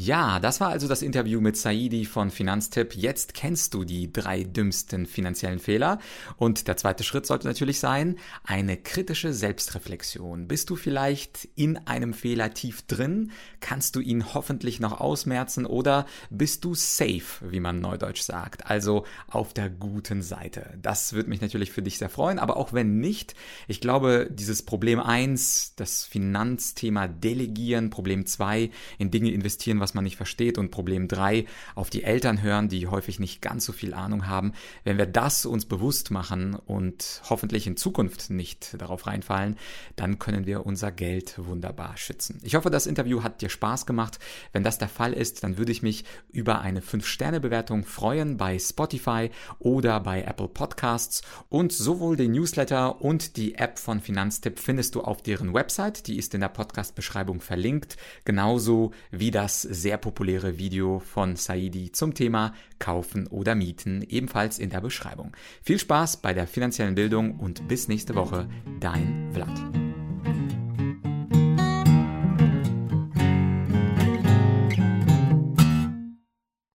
Ja, 0.01 0.39
das 0.39 0.61
war 0.61 0.69
also 0.69 0.87
das 0.87 1.01
Interview 1.01 1.41
mit 1.41 1.57
Saidi 1.57 2.05
von 2.05 2.31
Finanztipp. 2.31 2.95
Jetzt 2.95 3.33
kennst 3.33 3.73
du 3.73 3.83
die 3.83 4.13
drei 4.13 4.43
dümmsten 4.43 5.05
finanziellen 5.05 5.59
Fehler. 5.59 5.99
Und 6.37 6.69
der 6.69 6.77
zweite 6.77 7.03
Schritt 7.03 7.25
sollte 7.25 7.47
natürlich 7.47 7.81
sein, 7.81 8.15
eine 8.45 8.77
kritische 8.77 9.33
Selbstreflexion. 9.33 10.47
Bist 10.47 10.69
du 10.69 10.77
vielleicht 10.77 11.49
in 11.55 11.75
einem 11.85 12.13
Fehler 12.13 12.53
tief 12.53 12.83
drin? 12.83 13.31
Kannst 13.59 13.97
du 13.97 13.99
ihn 13.99 14.33
hoffentlich 14.33 14.79
noch 14.79 15.01
ausmerzen 15.01 15.65
oder 15.65 16.05
bist 16.29 16.63
du 16.63 16.75
safe, 16.75 17.41
wie 17.41 17.59
man 17.59 17.81
neudeutsch 17.81 18.21
sagt? 18.21 18.67
Also 18.67 19.03
auf 19.27 19.53
der 19.53 19.69
guten 19.69 20.21
Seite. 20.21 20.77
Das 20.81 21.11
würde 21.11 21.27
mich 21.27 21.41
natürlich 21.41 21.73
für 21.73 21.81
dich 21.81 21.97
sehr 21.97 22.07
freuen, 22.07 22.39
aber 22.39 22.55
auch 22.55 22.71
wenn 22.71 23.01
nicht, 23.01 23.35
ich 23.67 23.81
glaube, 23.81 24.29
dieses 24.31 24.61
Problem 24.63 25.01
eins, 25.01 25.73
das 25.75 26.05
Finanzthema 26.05 27.09
delegieren, 27.09 27.89
Problem 27.89 28.25
zwei, 28.25 28.69
in 28.97 29.11
Dinge 29.11 29.31
investieren, 29.31 29.81
was 29.81 29.88
was 29.89 29.95
man 29.95 30.03
nicht 30.03 30.17
versteht 30.17 30.59
und 30.59 30.69
Problem 30.69 31.07
drei 31.07 31.45
auf 31.73 31.89
die 31.89 32.03
Eltern 32.03 32.43
hören, 32.43 32.69
die 32.69 32.85
häufig 32.85 33.19
nicht 33.19 33.41
ganz 33.41 33.65
so 33.65 33.73
viel 33.73 33.95
Ahnung 33.95 34.27
haben. 34.27 34.53
Wenn 34.83 34.99
wir 34.99 35.07
das 35.07 35.47
uns 35.47 35.65
bewusst 35.65 36.11
machen 36.11 36.53
und 36.53 37.23
hoffentlich 37.27 37.65
in 37.65 37.75
Zukunft 37.75 38.29
nicht 38.29 38.79
darauf 38.79 39.07
reinfallen, 39.07 39.57
dann 39.95 40.19
können 40.19 40.45
wir 40.45 40.67
unser 40.67 40.91
Geld 40.91 41.39
wunderbar 41.39 41.97
schützen. 41.97 42.39
Ich 42.43 42.53
hoffe, 42.53 42.69
das 42.69 42.85
Interview 42.85 43.23
hat 43.23 43.41
dir 43.41 43.49
Spaß 43.49 43.87
gemacht. 43.87 44.19
Wenn 44.53 44.63
das 44.63 44.77
der 44.77 44.89
Fall 44.89 45.13
ist, 45.13 45.43
dann 45.43 45.57
würde 45.57 45.71
ich 45.71 45.81
mich 45.81 46.03
über 46.31 46.61
eine 46.61 46.81
5-Sterne-Bewertung 46.81 47.83
freuen 47.83 48.37
bei 48.37 48.59
Spotify 48.59 49.31
oder 49.57 49.99
bei 50.01 50.21
Apple 50.21 50.49
Podcasts. 50.49 51.23
Und 51.49 51.73
sowohl 51.73 52.15
den 52.15 52.33
Newsletter 52.33 53.01
und 53.01 53.37
die 53.37 53.55
App 53.55 53.79
von 53.79 54.01
Finanztipp 54.01 54.59
findest 54.59 54.93
du 54.93 55.01
auf 55.01 55.23
deren 55.23 55.55
Website. 55.55 56.05
Die 56.05 56.19
ist 56.19 56.35
in 56.35 56.41
der 56.41 56.49
Podcast-Beschreibung 56.49 57.41
verlinkt. 57.41 57.97
Genauso 58.23 58.91
wie 59.09 59.31
das 59.31 59.63
sehr 59.69 59.97
populäre 59.97 60.57
Video 60.57 60.99
von 60.99 61.35
Saidi 61.35 61.91
zum 61.91 62.13
Thema 62.13 62.53
Kaufen 62.79 63.27
oder 63.27 63.55
Mieten 63.55 64.03
ebenfalls 64.07 64.59
in 64.59 64.69
der 64.69 64.81
Beschreibung. 64.81 65.31
Viel 65.61 65.79
Spaß 65.79 66.17
bei 66.17 66.33
der 66.33 66.47
finanziellen 66.47 66.95
Bildung 66.95 67.39
und 67.39 67.67
bis 67.67 67.87
nächste 67.87 68.15
Woche, 68.15 68.49
dein 68.79 69.29
Vlad. 69.31 69.88